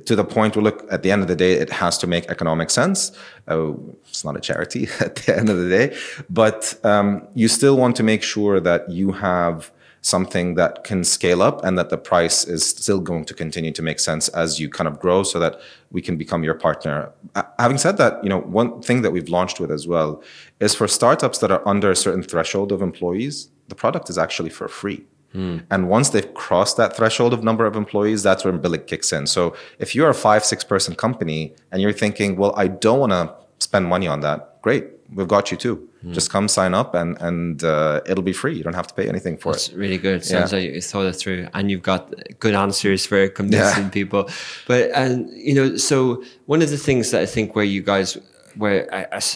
[0.06, 2.26] to the point where look, at the end of the day, it has to make
[2.30, 3.12] economic sense.
[3.48, 3.74] Uh,
[4.08, 5.98] it's not a charity at the end of the day,
[6.30, 9.72] but um, you still want to make sure that you have
[10.02, 13.82] something that can scale up and that the price is still going to continue to
[13.82, 17.12] make sense as you kind of grow so that we can become your partner.
[17.60, 20.24] Having said that, you know, one thing that we've launched with as well
[20.60, 24.49] is for startups that are under a certain threshold of employees, the product is actually
[24.49, 25.06] for free.
[25.34, 25.60] Hmm.
[25.70, 29.28] And once they've crossed that threshold of number of employees, that's when billing kicks in.
[29.28, 33.12] So if you're a five, six person company and you're thinking, well, I don't want
[33.12, 35.88] to spend money on that, great we've got you too.
[36.10, 38.56] Just come sign up, and and uh, it'll be free.
[38.58, 39.54] You don't have to pay anything for it.
[39.54, 39.76] That's it.
[39.78, 40.26] really good.
[40.26, 40.58] Sounds Yeah.
[40.60, 43.89] like you thought it through, and you've got good answers for convincing Yeah.
[43.89, 44.28] people.
[44.68, 48.18] But and you know, so one of the things that I think where you guys,
[48.56, 48.88] where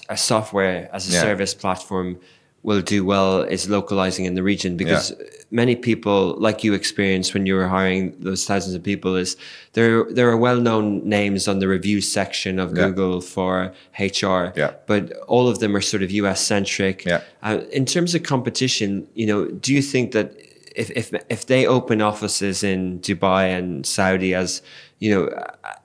[0.09, 1.21] a software as a Yeah.
[1.21, 2.17] service platform
[2.65, 5.13] will do well is localizing in the region because
[5.51, 9.37] many people, like you experienced when you were hiring those thousands of people, is
[9.73, 12.87] there there are well known names on the review section of Yeah.
[12.87, 14.71] Google for HR, Yeah.
[14.87, 17.05] but all of them are sort of US centric.
[17.05, 17.21] Yeah.
[17.43, 20.27] Uh, in terms of competition, you know, do you think that
[20.75, 24.61] if if if they open offices in Dubai and Saudi as
[24.99, 25.23] you know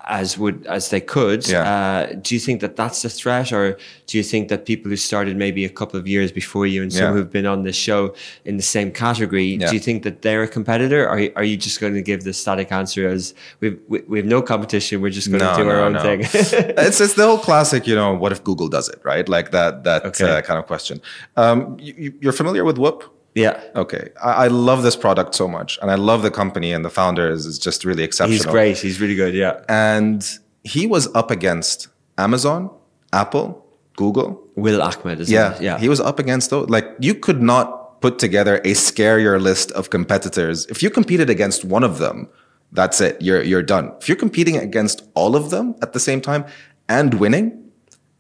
[0.07, 1.63] as would as they could, Yeah.
[1.73, 3.77] uh, do you think that that's a threat, or
[4.07, 6.93] do you think that people who started maybe a couple of years before you and
[6.93, 7.13] some Yeah.
[7.15, 8.15] who've been on this show
[8.45, 9.69] in the same category, Yeah.
[9.69, 12.33] do you think that they're a competitor, or are you just going to give the
[12.33, 15.81] static answer as we've we, we have no competition, we're just going to do our
[15.87, 16.21] own thing?
[16.87, 19.27] it's it's the whole classic, you know, what if Google does it, right?
[19.37, 20.31] Like that that Okay.
[20.39, 20.97] uh, kind of question.
[21.37, 23.01] Um, you- you're familiar with Whoop?
[23.35, 23.61] Yeah.
[23.77, 26.91] Okay, I, I love this product so much, and I love the company, and the
[26.91, 28.37] founder is, is just really exceptional.
[28.37, 28.79] He's great.
[28.79, 29.35] He's really good.
[29.35, 29.61] Yeah.
[29.69, 30.27] and
[30.65, 32.71] he was up against Amazon,
[33.13, 33.65] Apple,
[33.97, 34.43] Google.
[34.57, 35.63] Will Ahmed, isn't Yeah, it?
[35.63, 35.79] Yeah.
[35.79, 36.69] He was up against those.
[36.69, 40.67] Like you could not put together a scarier list of competitors.
[40.67, 42.29] If you competed against one of them,
[42.73, 43.21] that's it.
[43.23, 43.93] You're you're done.
[44.01, 46.45] If you're competing against all of them at the same time
[46.89, 47.70] and winning,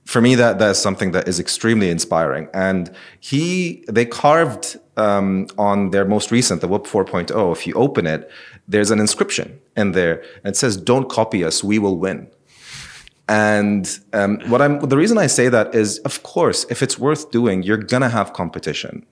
[0.04, 2.48] for me that that is something that is extremely inspiring.
[2.52, 7.52] And he they carved um, on their most recent, the Whoop 4.0.
[7.52, 8.30] If you open it,
[8.68, 11.62] there's an inscription in there, and it says, "Don't copy us.
[11.64, 12.28] We will win."
[13.28, 17.30] And um, what I'm the reason I say that is, of course, if it's worth
[17.30, 19.06] doing, you're gonna have competition.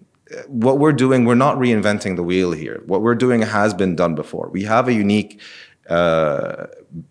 [0.49, 2.83] What we're doing, we're not reinventing the wheel here.
[2.87, 4.51] What we're doing has been done before.
[4.53, 5.41] We have a unique
[5.89, 6.67] uh,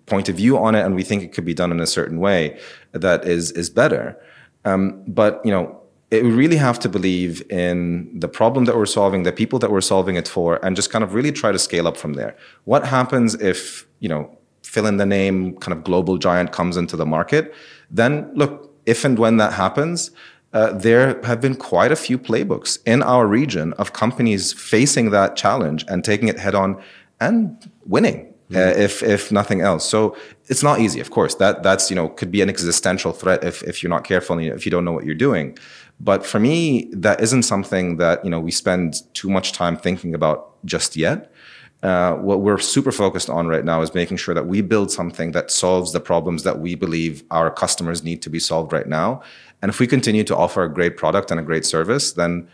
[0.05, 2.19] point of view on it, and we think it could be done in a certain
[2.19, 2.59] way
[2.91, 4.17] that is is better.
[4.65, 5.79] Um, but you know,
[6.11, 9.71] it, we really have to believe in the problem that we're solving, the people that
[9.71, 12.35] we're solving it for, and just kind of really try to scale up from there.
[12.65, 14.37] What happens if you know?
[14.67, 17.53] fill in the name kind of global giant comes into the market,
[17.89, 20.11] then look, if and when that happens,
[20.53, 25.35] uh, there have been quite a few playbooks in our region of companies facing that
[25.35, 26.81] challenge and taking it head on
[27.19, 28.33] and winning.
[28.55, 30.15] Uh, if if nothing else, so
[30.47, 31.01] it's not easy.
[31.01, 34.05] Of course, that that's you know could be an existential threat if if you're not
[34.05, 35.57] careful and if you don't know what you're doing.
[35.99, 40.13] But for me, that isn't something that you know we spend too much time thinking
[40.15, 41.29] about just yet
[41.83, 45.31] uh, what we're super focused on right now is making sure that we build something
[45.31, 49.21] that solves the problems that we believe our customers need to be solved right now.
[49.61, 52.47] And if we continue to offer a great product and a great service, then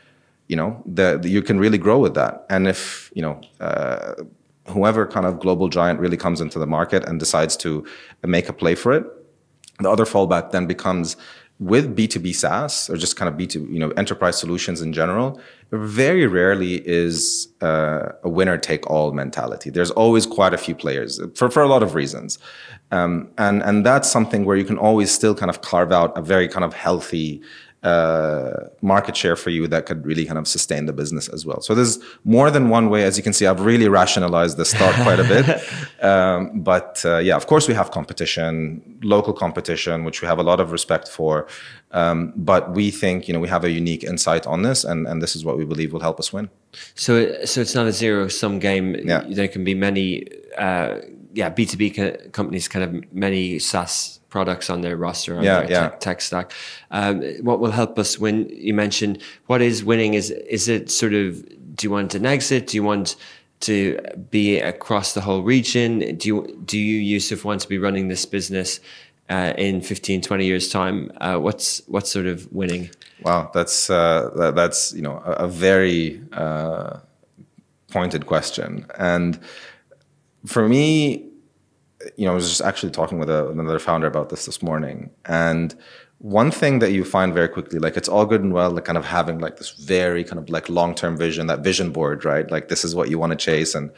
[0.47, 2.45] you know the, the- you can really grow with that.
[2.49, 4.15] And if you know uh,
[4.68, 7.86] whoever kind of global giant really comes into the market and decides to
[8.26, 9.05] make a play for it,
[9.80, 11.18] the other fallback then becomes
[11.59, 15.39] with B2B SaaS or just kind of B2, you know, enterprise solutions in general,
[15.72, 19.70] very rarely is uh, a winner take all mentality.
[19.70, 22.39] There's always quite a few players for, for a lot of reasons.
[22.91, 26.22] Um, and, and that's something where you can always still kind of carve out a
[26.22, 27.41] very kind of healthy
[27.84, 31.59] uh, market share for you that could really kind of sustain the business as well.
[31.61, 33.03] So there's more than one way.
[33.03, 35.61] As you can see, I've really rationalized this thought quite a bit.
[36.03, 40.43] Um, but uh, yeah, of course, we have competition, local competition, which we have a
[40.43, 41.47] lot of respect for.
[41.91, 45.21] Um, but we think you know we have a unique insight on this, and, and
[45.21, 46.49] this is what we believe will help us win.
[46.95, 48.95] So, so it's not a zero sum game.
[48.95, 49.23] Yeah.
[49.29, 50.27] There can be many,
[50.57, 50.99] uh,
[51.34, 55.59] yeah, B two B companies kind of many SaaS products on their roster on Yeah,
[55.59, 55.81] their yeah.
[55.81, 56.51] Tech, tech stack.
[56.89, 60.15] Um, what will help us when You mentioned what is winning.
[60.15, 61.27] Is is it sort of?
[61.75, 62.61] Do you want an exit?
[62.69, 63.15] Do you want
[63.67, 63.77] to
[64.31, 65.89] be across the whole region?
[66.17, 68.79] Do you do you Yousef want to be running this business?
[69.29, 72.89] Uh, in 15, 20 years time, uh, what's what's sort of winning?
[73.21, 76.99] Wow, that's uh, that, that's you know a, a very uh,
[77.88, 79.39] pointed question, and
[80.45, 81.32] for me,
[82.18, 85.10] you know, I was just actually talking with a, another founder about this this morning,
[85.26, 85.76] and
[86.20, 88.97] one thing that you find very quickly, like it's all good and well, like kind
[88.97, 92.49] of having like this very kind of like long term vision, that vision board, right?
[92.49, 93.91] Like this is what you want to chase, and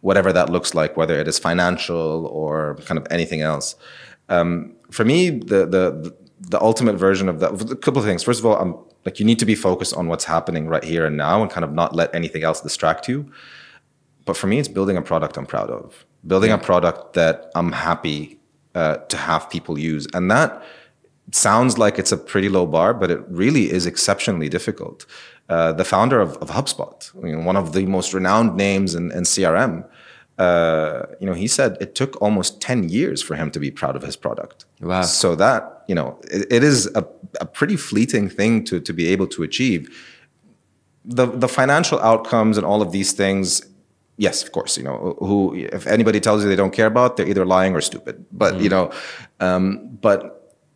[0.00, 3.74] whatever that looks like, whether it is financial or kind of anything else.
[4.28, 8.22] Um, for me, the the the ultimate version of that, a couple of things.
[8.22, 11.04] First of all, I'm like you need to be focused on what's happening right here
[11.04, 13.30] and now, and kind of not let anything else distract you.
[14.24, 17.72] But for me, it's building a product I'm proud of, building a product that I'm
[17.72, 18.38] happy
[18.74, 20.62] uh, to have people use, and that
[21.30, 25.06] sounds like it's a pretty low bar, but it really is exceptionally difficult.
[25.48, 29.10] Uh, the founder of, of HubSpot, you know, one of the most renowned names in,
[29.12, 29.86] in CRM,
[30.38, 33.96] uh, you know, he said it took almost 10 years for him to be proud
[33.96, 34.64] of his product.
[34.80, 35.02] Wow.
[35.02, 37.04] So that, you know, it, it is a
[37.40, 39.88] a pretty fleeting thing to to be able to achieve.
[41.04, 43.66] The the financial outcomes and all of these things
[44.22, 47.28] yes, of course, you know, who if anybody tells you they don't care about, they're
[47.32, 48.24] either lying or stupid.
[48.30, 48.62] But mm.
[48.64, 48.84] you know,
[49.40, 49.62] um,
[50.00, 50.20] but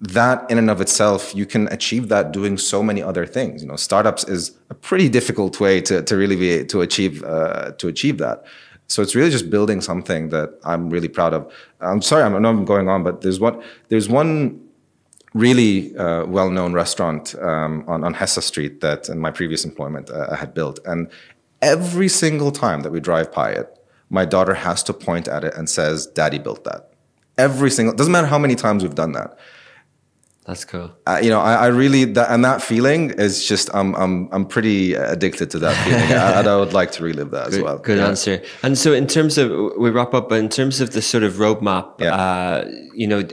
[0.00, 3.62] that in and of itself, you can achieve that doing so many other things.
[3.62, 7.72] You know, startups is a pretty difficult way to to really be to achieve uh,
[7.80, 8.44] to achieve that.
[8.88, 11.42] So it's really just building something that I'm really proud of.
[11.80, 13.56] I'm sorry, I know I'm going on, but there's one
[13.88, 14.60] there's one
[15.34, 20.28] really uh, well-known restaurant um, on, on Hessa Street that in my previous employment uh,
[20.32, 20.78] I had built.
[20.86, 21.10] And
[21.62, 23.78] every single time that we drive by it,
[24.10, 26.90] my daughter has to point at it and says, Daddy built that.
[27.38, 29.38] Every single, doesn't matter how many times we've done that.
[30.46, 30.92] That's cool.
[31.08, 34.46] Uh, you know, I, I, really that and that feeling is just I'm I'm I'm
[34.46, 37.78] pretty addicted to that feeling, and I would like to relive that good, as well.
[37.78, 38.06] Good yeah.
[38.06, 38.42] answer.
[38.62, 41.34] And so, in terms of we wrap up, but in terms of the sort of
[41.34, 42.14] roadmap, yeah.
[42.14, 43.26] uh, you know,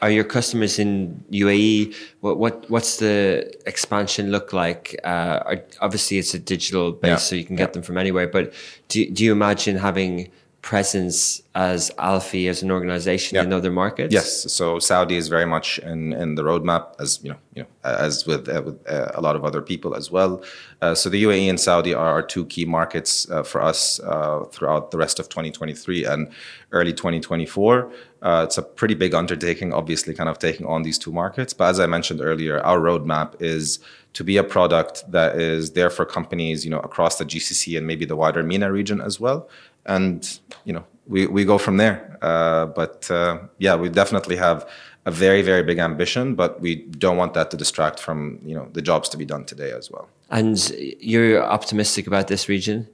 [0.00, 1.96] are your customers in UAE?
[2.20, 4.94] What what what's the expansion look like?
[5.02, 7.16] Uh, obviously, it's a digital base, yeah.
[7.16, 8.28] so you can get them from anywhere.
[8.28, 8.54] But
[8.86, 10.30] do do you imagine having
[10.62, 14.14] presence as Alfii as an organization in other markets?
[14.14, 14.52] Yes.
[14.52, 18.26] So Saudi is very much in, in the roadmap, as you know, you know, as
[18.26, 20.42] with, uh, with uh, a lot of other people as well.
[20.80, 24.44] Uh, so the UAE and Saudi are our two key markets uh, for us uh,
[24.52, 26.32] throughout the rest of 2023 and
[26.70, 27.92] early 2024.
[28.22, 31.52] Uh, it's a pretty big undertaking, obviously, kind of taking on these two markets.
[31.52, 33.80] But as I mentioned earlier, our roadmap is
[34.12, 37.86] to be a product that is there for companies, you know, across the GCC and
[37.86, 39.48] maybe the wider MENA region as well
[39.86, 42.18] and you know we, we go from there.
[42.22, 44.68] Uh, but uh, yeah, we definitely have
[45.04, 48.68] a very very big ambition, but we don't want that to distract from you know
[48.72, 50.08] the jobs to be done today as well.
[50.30, 50.58] And
[51.00, 52.88] you're optimistic about this region.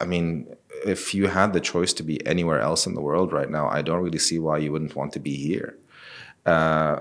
[0.00, 0.46] I mean,
[0.86, 3.82] if you had the choice to be anywhere else in the world right now, I
[3.82, 5.76] don't really see why you wouldn't want to be here.
[6.46, 7.00] Uh,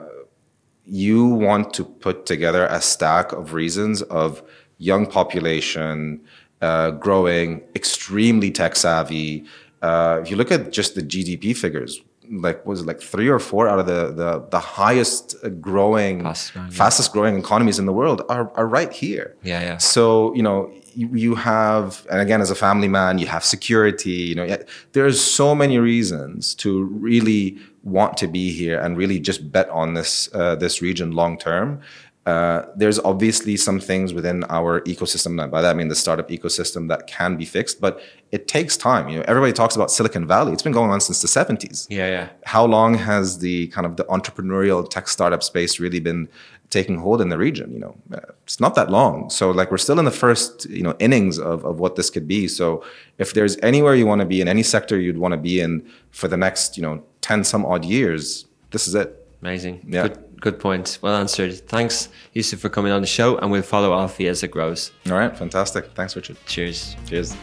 [0.85, 4.43] you want to put together a stack of reasons of
[4.77, 6.21] young population,
[6.61, 9.45] uh, growing, extremely tech savvy.
[9.81, 12.01] Uh, if you look at just the GDP figures,
[12.31, 16.35] like was it like three or four out of the the, the highest growing, growing
[16.69, 19.35] fastest growing economies in the world are, are right here.
[19.41, 19.77] Yeah, yeah.
[19.77, 24.11] So you know you, you have, and again as a family man, you have security.
[24.11, 24.57] You know,
[24.93, 29.93] there's so many reasons to really want to be here and really just bet on
[29.93, 31.81] this uh, this region long term.
[32.29, 35.41] Uh, there's obviously some things within our ecosystem.
[35.41, 37.93] And by that I mean the startup ecosystem that can be fixed, but
[38.31, 39.09] it takes time.
[39.09, 40.51] You know, everybody talks about Silicon Valley.
[40.53, 41.87] It's been going on since the 70s.
[41.89, 42.29] Yeah, yeah.
[42.45, 46.29] How long has the kind of the entrepreneurial tech startup space really been
[46.69, 47.73] taking hold in the region?
[47.73, 47.95] You know,
[48.43, 49.31] it's not that long.
[49.31, 52.27] So like we're still in the first you know innings of of what this could
[52.27, 52.47] be.
[52.47, 52.83] So
[53.17, 55.71] if there's anywhere you want to be in any sector you'd want to be in
[56.11, 59.15] for the next you know 10 some odd years, this is it.
[59.41, 59.75] Amazing.
[59.87, 60.09] Yeah.
[60.09, 60.99] Good good point.
[61.01, 61.67] Well answered.
[61.67, 64.91] Thanks, Yousef, for coming on the show, and we'll follow Alfii as it grows.
[65.07, 65.91] All right, fantastic.
[65.95, 66.37] Thanks, Richard.
[66.45, 66.95] Cheers.
[67.07, 67.35] Cheers.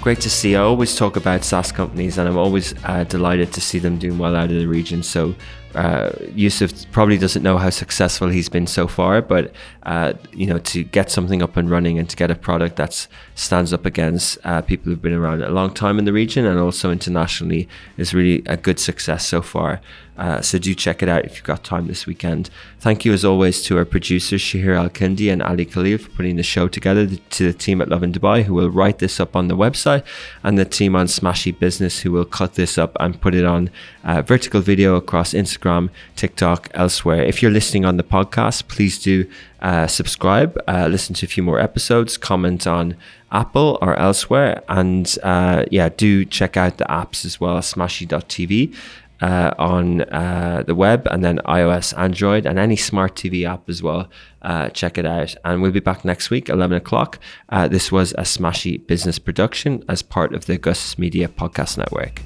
[0.00, 0.56] Great to see.
[0.56, 4.16] I always talk about SaaS companies, and I'm always uh, delighted to see them doing
[4.16, 5.02] well out of the region.
[5.02, 5.34] So
[5.74, 9.52] uh, Yousef probably doesn't know how successful he's been so far, but
[9.84, 13.06] uh, you know, to get something up and running and to get a product that
[13.34, 16.58] stands up against uh, people who've been around a long time in the region and
[16.58, 19.80] also internationally is really a good success so far.
[20.20, 22.50] Uh, so do check it out if you've got time this weekend.
[22.78, 26.36] Thank you as always to our producers Shahir Al Kindi and Ali Khalil for putting
[26.36, 27.06] the show together.
[27.06, 30.04] To the team at Lovin Dubai who will write this up on the website,
[30.44, 33.70] and the team on Smashi Business who will cut this up and put it on
[34.04, 37.22] uh, vertical video across Instagram, TikTok, elsewhere.
[37.22, 39.28] If you're listening on the podcast, please do
[39.60, 42.96] uh, subscribe, uh, listen to a few more episodes, comment on
[43.32, 48.74] Apple or elsewhere, and uh, yeah, do check out the apps as well, Smashi.tv
[49.20, 53.82] uh, on uh, the web and then iOS, Android, and any smart TV app as
[53.82, 54.08] well.
[54.42, 55.34] Uh, check it out.
[55.44, 57.18] And we'll be back next week, 11 o'clock.
[57.48, 62.22] Uh, this was a Smashi business production as part of the Gus Media Podcast Network.